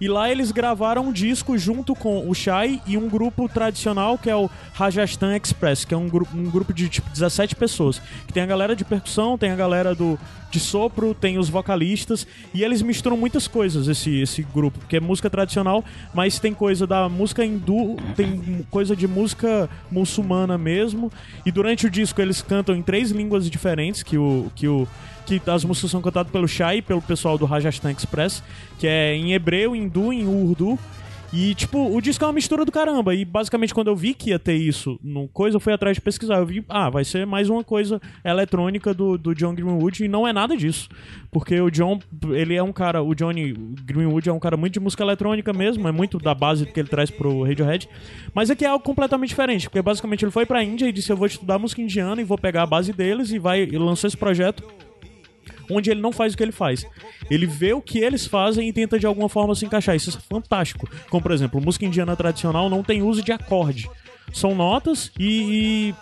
[0.00, 4.28] E lá eles gravaram um disco junto com o Shai e um grupo tradicional que
[4.28, 8.00] é o Rajasthan Express, que é um, gru um grupo de tipo 17 pessoas.
[8.26, 10.18] Que tem a galera de percussão, tem a galera do
[10.50, 12.24] de sopro, tem os vocalistas
[12.54, 15.84] e eles misturam muitas coisas esse esse grupo, porque é música tradicional,
[16.14, 21.10] mas tem coisa da música hindu, tem coisa de música muçulmana mesmo.
[21.44, 24.86] E durante o disco eles cantam em três línguas diferentes que o que o
[25.24, 28.42] que as músicas são cantadas pelo Shai pelo pessoal do Rajasthan Express,
[28.78, 30.78] que é em hebreu, hindu, em urdu.
[31.36, 33.12] E, tipo, o disco é uma mistura do caramba.
[33.12, 36.00] E, basicamente, quando eu vi que ia ter isso no coisa, eu fui atrás de
[36.00, 36.36] pesquisar.
[36.36, 40.04] Eu vi, ah, vai ser mais uma coisa eletrônica do, do John Greenwood.
[40.04, 40.88] E não é nada disso.
[41.32, 41.98] Porque o John,
[42.30, 43.02] ele é um cara...
[43.02, 45.88] O Johnny Greenwood é um cara muito de música eletrônica mesmo.
[45.88, 47.88] É muito da base que ele traz pro Radiohead.
[48.32, 49.68] Mas aqui é algo completamente diferente.
[49.68, 52.38] Porque, basicamente, ele foi pra Índia e disse, eu vou estudar música indiana e vou
[52.38, 54.62] pegar a base deles e vai e lançou esse projeto
[55.70, 56.86] onde ele não faz o que ele faz.
[57.30, 59.96] Ele vê o que eles fazem e tenta de alguma forma se encaixar.
[59.96, 60.88] Isso é fantástico.
[61.08, 63.88] Como, por exemplo, música indiana tradicional não tem uso de acorde.
[64.32, 65.94] São notas e,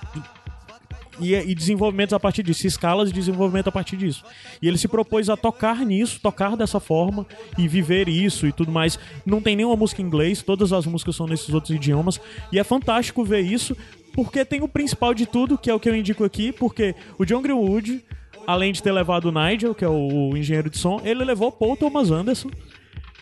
[1.20, 4.24] e, e, desenvolvimentos a partir disso, escalas de desenvolvimento a partir disso.
[4.60, 7.26] E ele se propôs a tocar nisso, tocar dessa forma
[7.58, 8.98] e viver isso e tudo mais.
[9.24, 12.20] Não tem nenhuma música em inglês, todas as músicas são nesses outros idiomas.
[12.50, 13.76] E é fantástico ver isso,
[14.14, 17.24] porque tem o principal de tudo, que é o que eu indico aqui, porque o
[17.24, 18.02] John Greenwood
[18.46, 21.52] além de ter levado o Nigel, que é o, engenheiro de som, ele levou o
[21.52, 22.50] Paul Thomas Anderson,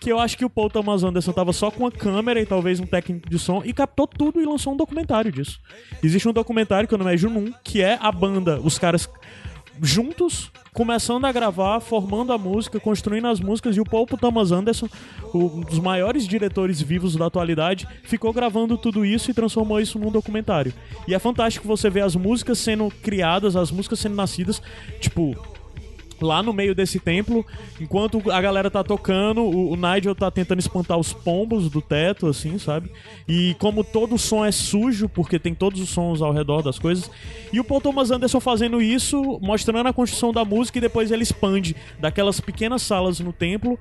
[0.00, 2.80] que eu acho que o Paul Thomas Anderson tava só com a câmera e talvez
[2.80, 5.60] um técnico de som e captou tudo e lançou um documentário disso.
[6.02, 9.08] Existe um documentário que o nome é Junun, que é a banda, os caras
[9.82, 14.88] juntos, começando a gravar, formando a música, construindo as músicas, e o Paul Thomas Anderson,
[15.34, 20.10] um dos maiores diretores vivos da atualidade, ficou gravando tudo isso e transformou isso num
[20.10, 20.72] documentário.
[21.06, 24.62] E é fantástico você ver as músicas sendo criadas, as músicas sendo nascidas,
[25.00, 25.36] tipo,
[26.20, 27.44] lá no meio desse templo,
[27.80, 32.26] enquanto a galera tá tocando, o, o Nigel tá tentando espantar os pombos do teto,
[32.26, 32.90] assim, sabe?
[33.28, 36.78] E como todo o som é sujo, porque tem todos os sons ao redor das
[36.78, 37.10] coisas,
[37.52, 41.22] e o Paul Thomas Anderson fazendo isso, mostrando a construção da música e depois ele
[41.22, 43.78] expande daquelas pequenas salas no templo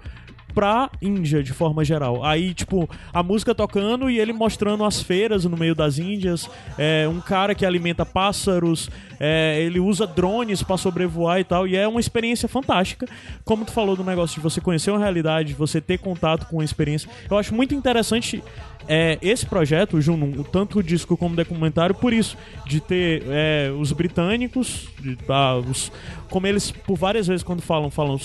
[0.54, 2.24] pra Índia, de forma geral.
[2.24, 7.08] Aí, tipo, a música tocando e ele mostrando as feiras no meio das Índias, é,
[7.08, 8.90] um cara que alimenta pássaros,
[9.20, 13.08] é, ele usa drones pra sobrevoar e tal, e é uma experiência fantástica.
[13.44, 16.64] Como tu falou do negócio de você conhecer uma realidade, você ter contato com a
[16.64, 18.44] experiência, eu acho muito interessante
[18.90, 22.36] é, esse projeto, o tanto o disco como o documentário, por isso,
[22.66, 25.92] de ter é, os britânicos, de, ah, os,
[26.28, 28.20] como eles, por várias vezes, quando falam, falam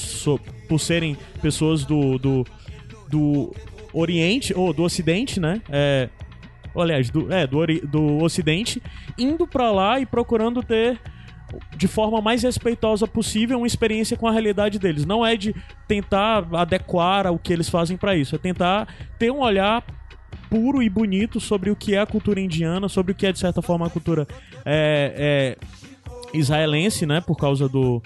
[0.66, 2.46] por serem pessoas do, do,
[3.10, 3.54] do
[3.92, 5.60] Oriente, ou do Ocidente, né?
[5.68, 6.08] É,
[6.74, 8.82] ou, aliás, do, é, do, ori- do Ocidente,
[9.18, 10.98] indo pra lá e procurando ter
[11.76, 15.04] de forma mais respeitosa possível uma experiência com a realidade deles.
[15.04, 15.54] Não é de
[15.86, 18.88] tentar adequar ao que eles fazem pra isso, é tentar
[19.18, 19.84] ter um olhar
[20.54, 23.40] puro e bonito sobre o que é a cultura indiana, sobre o que é de
[23.40, 24.24] certa forma a cultura
[24.64, 25.58] é, é,
[26.32, 28.00] israelense, né, por causa do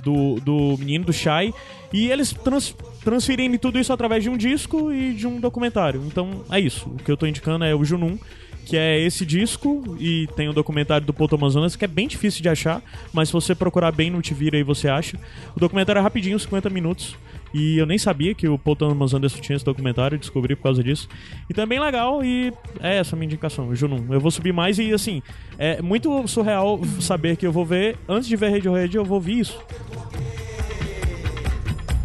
[0.00, 1.52] do, do menino do Shai
[1.92, 2.72] e eles trans,
[3.02, 6.04] transferem tudo isso através de um disco e de um documentário.
[6.06, 6.88] Então é isso.
[6.88, 8.16] O que eu tô indicando é o Junun,
[8.64, 12.42] que é esse disco e tem o documentário do Thomas Anderson, que é bem difícil
[12.42, 12.80] de achar,
[13.12, 15.18] mas se você procurar bem no Te aí você acha.
[15.56, 17.16] O documentário é rapidinho, 50 minutos.
[17.52, 20.82] E eu nem sabia que o Paul Thomas Anderson tinha esse documentário, descobri por causa
[20.82, 21.08] disso.
[21.48, 24.06] Então é bem legal e é essa a minha indicação, o Junun.
[24.10, 25.22] Eu vou subir mais e assim,
[25.58, 29.40] é muito surreal saber que eu vou ver, antes de ver Radiohead, eu vou ouvir
[29.40, 29.58] isso.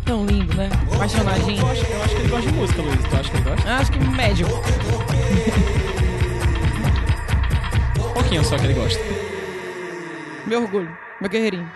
[0.06, 0.70] Tão lindo, né?
[0.94, 1.62] Apaixonadinho.
[1.62, 3.04] Eu acho, eu acho que ele gosta de música, Luiz.
[3.04, 3.74] Tu acha que ele gosta?
[3.74, 4.48] Acho que médio.
[7.98, 9.00] Um pouquinho só que ele gosta.
[10.46, 10.98] Meu orgulho.
[11.22, 11.72] Meu guerreirinho.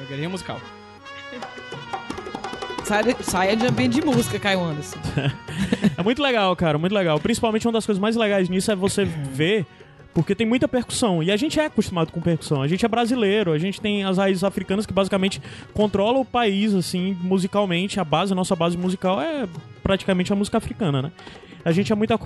[0.00, 0.60] É o guerrinho musical.
[2.88, 4.96] Saia, saia de ambiente de música, Caio Anderson.
[5.94, 7.20] É muito legal, cara, muito legal.
[7.20, 9.66] Principalmente uma das coisas mais legais nisso é você ver.
[10.14, 11.22] Porque tem muita percussão.
[11.22, 12.62] E a gente é acostumado com percussão.
[12.62, 15.42] A gente é brasileiro, a gente tem as raízes africanas que basicamente
[15.74, 18.00] controlam o país, assim, musicalmente.
[18.00, 19.46] A base, a nossa base musical é
[19.82, 21.12] praticamente a música africana, né?
[21.64, 22.18] A gente é muito,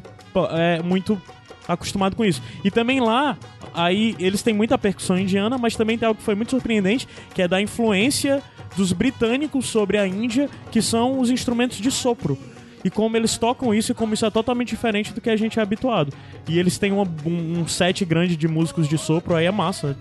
[0.52, 1.20] é, muito
[1.66, 2.40] acostumado com isso.
[2.62, 3.36] E também lá,
[3.74, 7.42] aí eles têm muita percussão indiana, mas também tem algo que foi muito surpreendente, que
[7.42, 8.42] é da influência
[8.76, 12.38] dos britânicos sobre a Índia, que são os instrumentos de sopro.
[12.84, 15.56] E como eles tocam isso e como isso é totalmente diferente do que a gente
[15.56, 16.12] é habituado.
[16.48, 19.96] E eles têm uma- um, um set grande de músicos de sopro, aí é massa.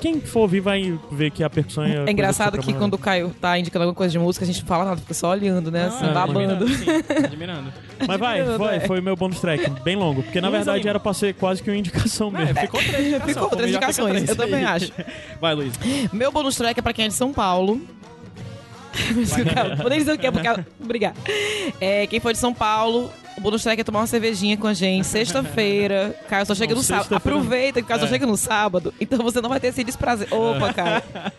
[0.00, 2.02] Quem for ouvir vai ver que a percussão é.
[2.06, 4.66] É engraçado que quando o Caio tá indicando alguma coisa de música, a gente não
[4.66, 5.84] fala nada, fica só olhando, né?
[5.84, 6.40] Assim, Ah, babando.
[6.64, 6.84] Admirando, sim,
[7.26, 7.72] admirando.
[8.08, 8.80] Mas vai, Admirando, foi, é.
[8.80, 10.22] foi meu bônus track, bem longo.
[10.22, 10.90] Porque na verdade Lima.
[10.90, 12.58] era pra ser quase que uma indicação mesmo.
[12.58, 13.34] É, ficou três indicações.
[13.34, 14.90] Ficou três indicações, três eu também acho.
[15.38, 15.74] Vai, Luiz.
[16.10, 17.80] Meu bônus track é pra quem é de São Paulo.
[19.80, 20.48] Vou nem dizer o que é, porque.
[20.82, 21.16] Obrigada.
[21.80, 24.74] É, quem for de São Paulo, o bônus track é tomar uma cervejinha com a
[24.74, 25.06] gente.
[25.06, 26.14] Sexta-feira.
[26.28, 27.14] Caio só chega Não, no sábado.
[27.14, 28.08] Aproveita que o Caio só É.
[28.10, 28.94] chega no sábado.
[29.00, 30.28] Então você não vai ter esse desprazer.
[30.32, 31.02] Opa, cara.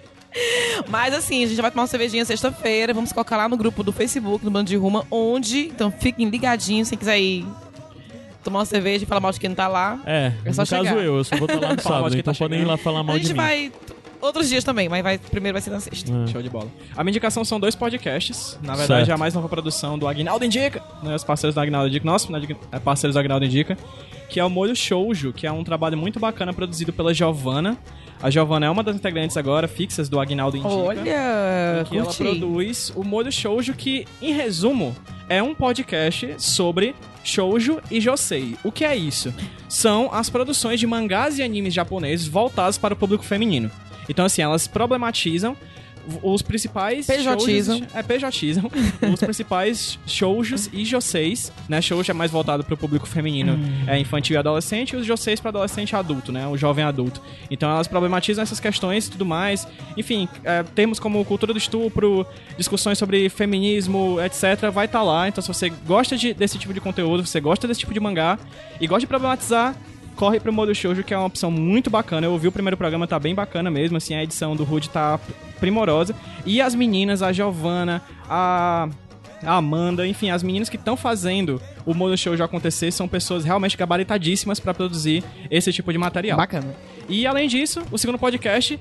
[0.89, 2.93] Mas assim, a gente vai tomar uma cervejinha sexta-feira.
[2.93, 5.67] Vamos colocar lá no grupo do Facebook, no Bando de Ruma, onde.
[5.67, 7.45] Então fiquem ligadinhos, se quiser ir
[8.43, 9.97] tomar uma cerveja e falar mal de quem não tá lá.
[10.05, 10.95] É, É só no caso chegar.
[11.03, 13.01] eu, eu só vou estar lá no sábado, quem então tá podem ir lá falar
[13.01, 13.41] mal a de gente mim.
[13.41, 13.71] vai
[14.25, 16.11] outros dias também, mas vai, primeiro vai ser na sexta.
[16.11, 16.27] É.
[16.27, 16.67] Show de bola.
[16.95, 18.57] A minha indicação são dois podcasts.
[18.61, 19.09] Na verdade, Certo.
[19.09, 20.81] é a mais nova produção do Agnaldo Indica.
[21.03, 22.05] Né, os parceiros do Agnaldo Indica.
[22.05, 23.77] Nossa, né, é parceiros do Agnaldo Indica.
[24.27, 27.77] Que é o Molho Shoujo, que é um trabalho muito bacana produzido pela Giovanna.
[28.21, 30.73] A Giovanna é uma das integrantes agora fixas do Agnaldo Indica.
[30.73, 31.03] Olha,
[31.87, 34.95] que ela produz o Molho Shoujo, que, em resumo,
[35.29, 38.55] é um podcast sobre shoujo e josei.
[38.63, 39.33] O que é isso?
[39.67, 43.69] São as produções de mangás e animes japoneses voltados para o público feminino.
[44.09, 45.55] Então, assim, elas problematizam
[46.21, 47.07] os principais
[47.79, 48.69] shoujos- É, pejotizam.
[49.11, 51.81] os principais shoujos e joseis, né?
[51.81, 55.39] Shoujo é mais voltado para o público feminino, é infantil e adolescente, e os joseis
[55.39, 56.45] para adolescente e adulto, né?
[56.47, 57.19] O jovem adulto.
[57.49, 59.67] Então elas problematizam essas questões e tudo mais.
[59.97, 62.23] Enfim, é, termos como cultura do estupro,
[62.55, 64.69] discussões sobre feminismo, etc.
[64.71, 65.27] Vai estar lá.
[65.27, 68.37] Então se você gosta de- desse tipo de conteúdo, você gosta desse tipo de mangá
[68.79, 69.75] e gosta de problematizar,
[70.15, 72.27] corre pro modo shoujo, que é uma opção muito bacana.
[72.27, 75.19] Eu ouvi o primeiro programa, tá bem bacana mesmo, assim, a edição do Rude tá
[75.59, 76.15] primorosa.
[76.45, 78.89] E as meninas, a Giovanna, a
[79.43, 83.77] a Amanda, enfim, as meninas que estão fazendo o modo shoujo acontecer são pessoas realmente
[83.77, 86.37] gabaritadíssimas pra produzir esse tipo de material.
[86.37, 86.75] Bacana.
[87.07, 88.79] E além disso, o segundo podcast.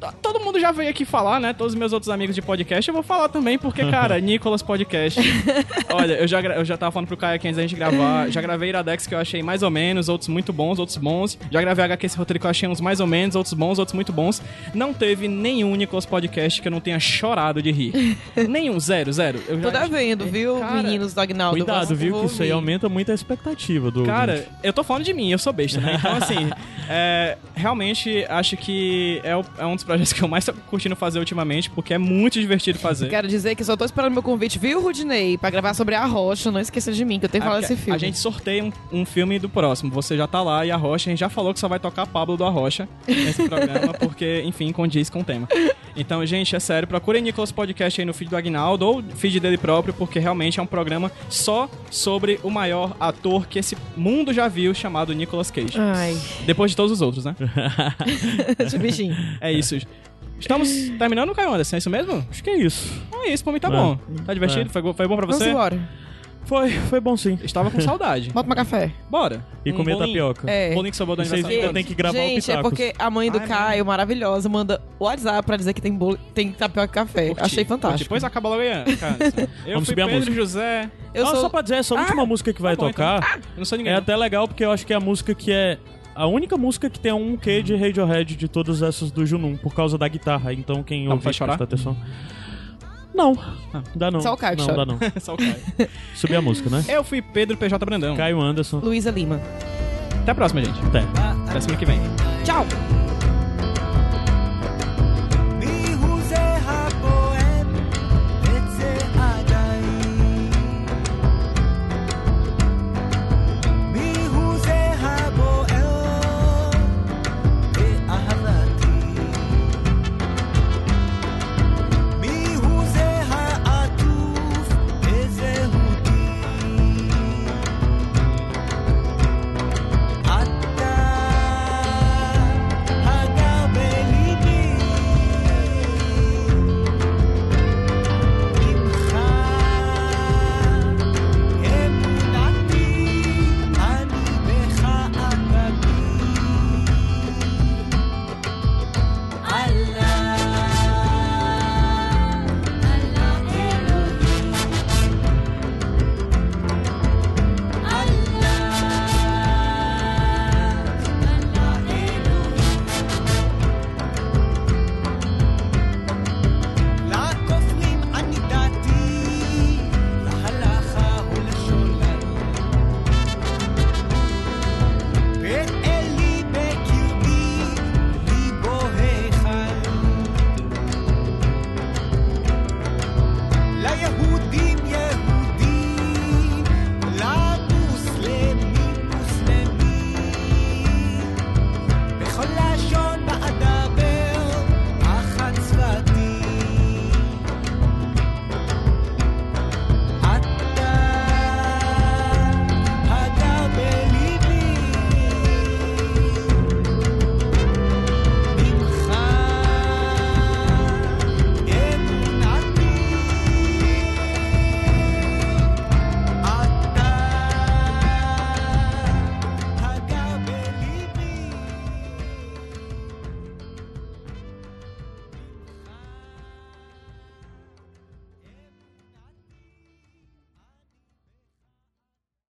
[0.00, 1.52] T- Todo mundo já veio aqui falar, né?
[1.52, 2.88] Todos os meus outros amigos de podcast.
[2.88, 5.20] Eu vou falar também, porque, cara, Nicolas Podcast.
[5.92, 8.28] Olha, eu já, eu já tava falando pro Caio aqui antes da gente gravar.
[8.30, 11.38] Já gravei Iradex que eu achei mais ou menos, outros muito bons, outros bons.
[11.50, 13.94] Já gravei HQ esse roteiro que eu achei uns mais ou menos, outros bons, outros
[13.94, 14.42] muito bons.
[14.74, 18.16] Não teve nenhum Nicolas Podcast que eu não tenha chorado de rir.
[18.48, 19.40] nenhum, zero, zero.
[19.48, 21.56] Eu Tô já- devendo, viu, Cara, meninos do Agnaldo?
[21.56, 22.12] Cuidado, Vou- viu?
[22.14, 24.04] vou Que isso aí aumenta muito a expectativa do.
[24.04, 24.48] Cara, ouvinte.
[24.62, 25.96] eu tô falando de mim, eu sou besta, né?
[25.98, 26.50] Então, assim,
[26.88, 30.94] é, realmente acho que é, o- é um dos projetos que eu mais tô curtindo
[30.94, 33.08] fazer ultimamente, porque é muito divertido fazer.
[33.08, 35.36] Quero dizer que só tô esperando meu convite, viu, Rudinei?
[35.36, 36.50] Pra gravar sobre a Rocha.
[36.50, 37.96] Não esqueça de mim, que eu tenho que É falar porque desse filme.
[37.96, 39.90] A gente sorteia um, um filme do próximo.
[39.90, 42.06] Você já tá lá e a Rocha, a gente já falou que só vai tocar
[42.06, 45.48] Pablo do Arrocha nesse programa, porque, enfim, condiz com o tema.
[45.96, 49.58] Então, gente, é sério, procurem Nicolas Podcast aí no feed do Agnaldo ou feed dele
[49.58, 54.46] próprio, porque realmente é um programa só sobre o maior ator que esse mundo já
[54.46, 55.78] viu, chamado Nicolas Cage.
[55.78, 56.16] Ai,
[56.46, 57.34] Depois de todos os outros, né?
[58.58, 59.16] esse bichinho.
[59.40, 59.79] É isso.
[60.38, 62.26] Estamos terminando, Caio Anderson, é isso mesmo?
[62.30, 62.90] Acho que é isso.
[63.24, 63.70] É isso, pra mim tá É.
[63.70, 63.98] bom.
[64.24, 64.62] Tá divertido?
[64.62, 64.72] É.
[64.72, 65.50] Foi, foi bom pra Vamos você?
[65.50, 65.78] embora.
[66.46, 67.38] Foi, foi bom sim.
[67.44, 68.30] Estava com saudade.
[68.32, 68.90] Bota uma café.
[69.10, 69.44] Bora.
[69.64, 70.08] E Um comer bolinho.
[70.32, 70.50] tapioca.
[70.50, 70.72] É.
[70.74, 72.62] Bolinho que sobrou do vocês ainda tem que gravar o Gente, é Pitacos.
[72.70, 76.18] porque a mãe do Ai, Caio, maravilhosa, manda o WhatsApp pra dizer que tem, bolo,
[76.34, 77.26] tem tapioca e café.
[77.28, 78.04] Curti, Achei fantástico.
[78.04, 79.16] Depois acaba logo aí, cara.
[79.66, 80.34] Eu Vamos fui subir a Pedro música.
[80.34, 80.90] José.
[81.12, 81.40] Eu Ah, sou...
[81.42, 83.20] Só pra dizer, essa última música que vai bom, então.
[83.20, 83.92] tocar Eu não sou ninguém.
[83.92, 84.02] é não.
[84.02, 85.76] até legal porque eu acho que é a música que é
[86.22, 89.74] a única música que tem um quê de Radiohead de todas essas do Junun, por
[89.74, 90.52] causa da guitarra.
[90.52, 91.56] Então quem Não ouve faz chorar?
[91.56, 91.96] presta atenção.
[93.14, 93.36] Não,
[93.74, 93.82] Ah.
[93.94, 94.20] dá não.
[94.20, 94.76] Só o Caio Não, chora.
[94.78, 94.98] dá não.
[95.20, 95.56] Só o Caio.
[96.14, 96.84] Subir a música, né?
[96.88, 98.16] Eu fui Pedro PJ Brandão.
[98.16, 98.78] Caio Anderson.
[98.78, 99.40] Luísa Lima.
[100.22, 100.78] Até a próxima, gente.
[100.86, 101.00] Até.
[101.48, 101.98] Até semana que vem.
[102.44, 102.99] Tchau!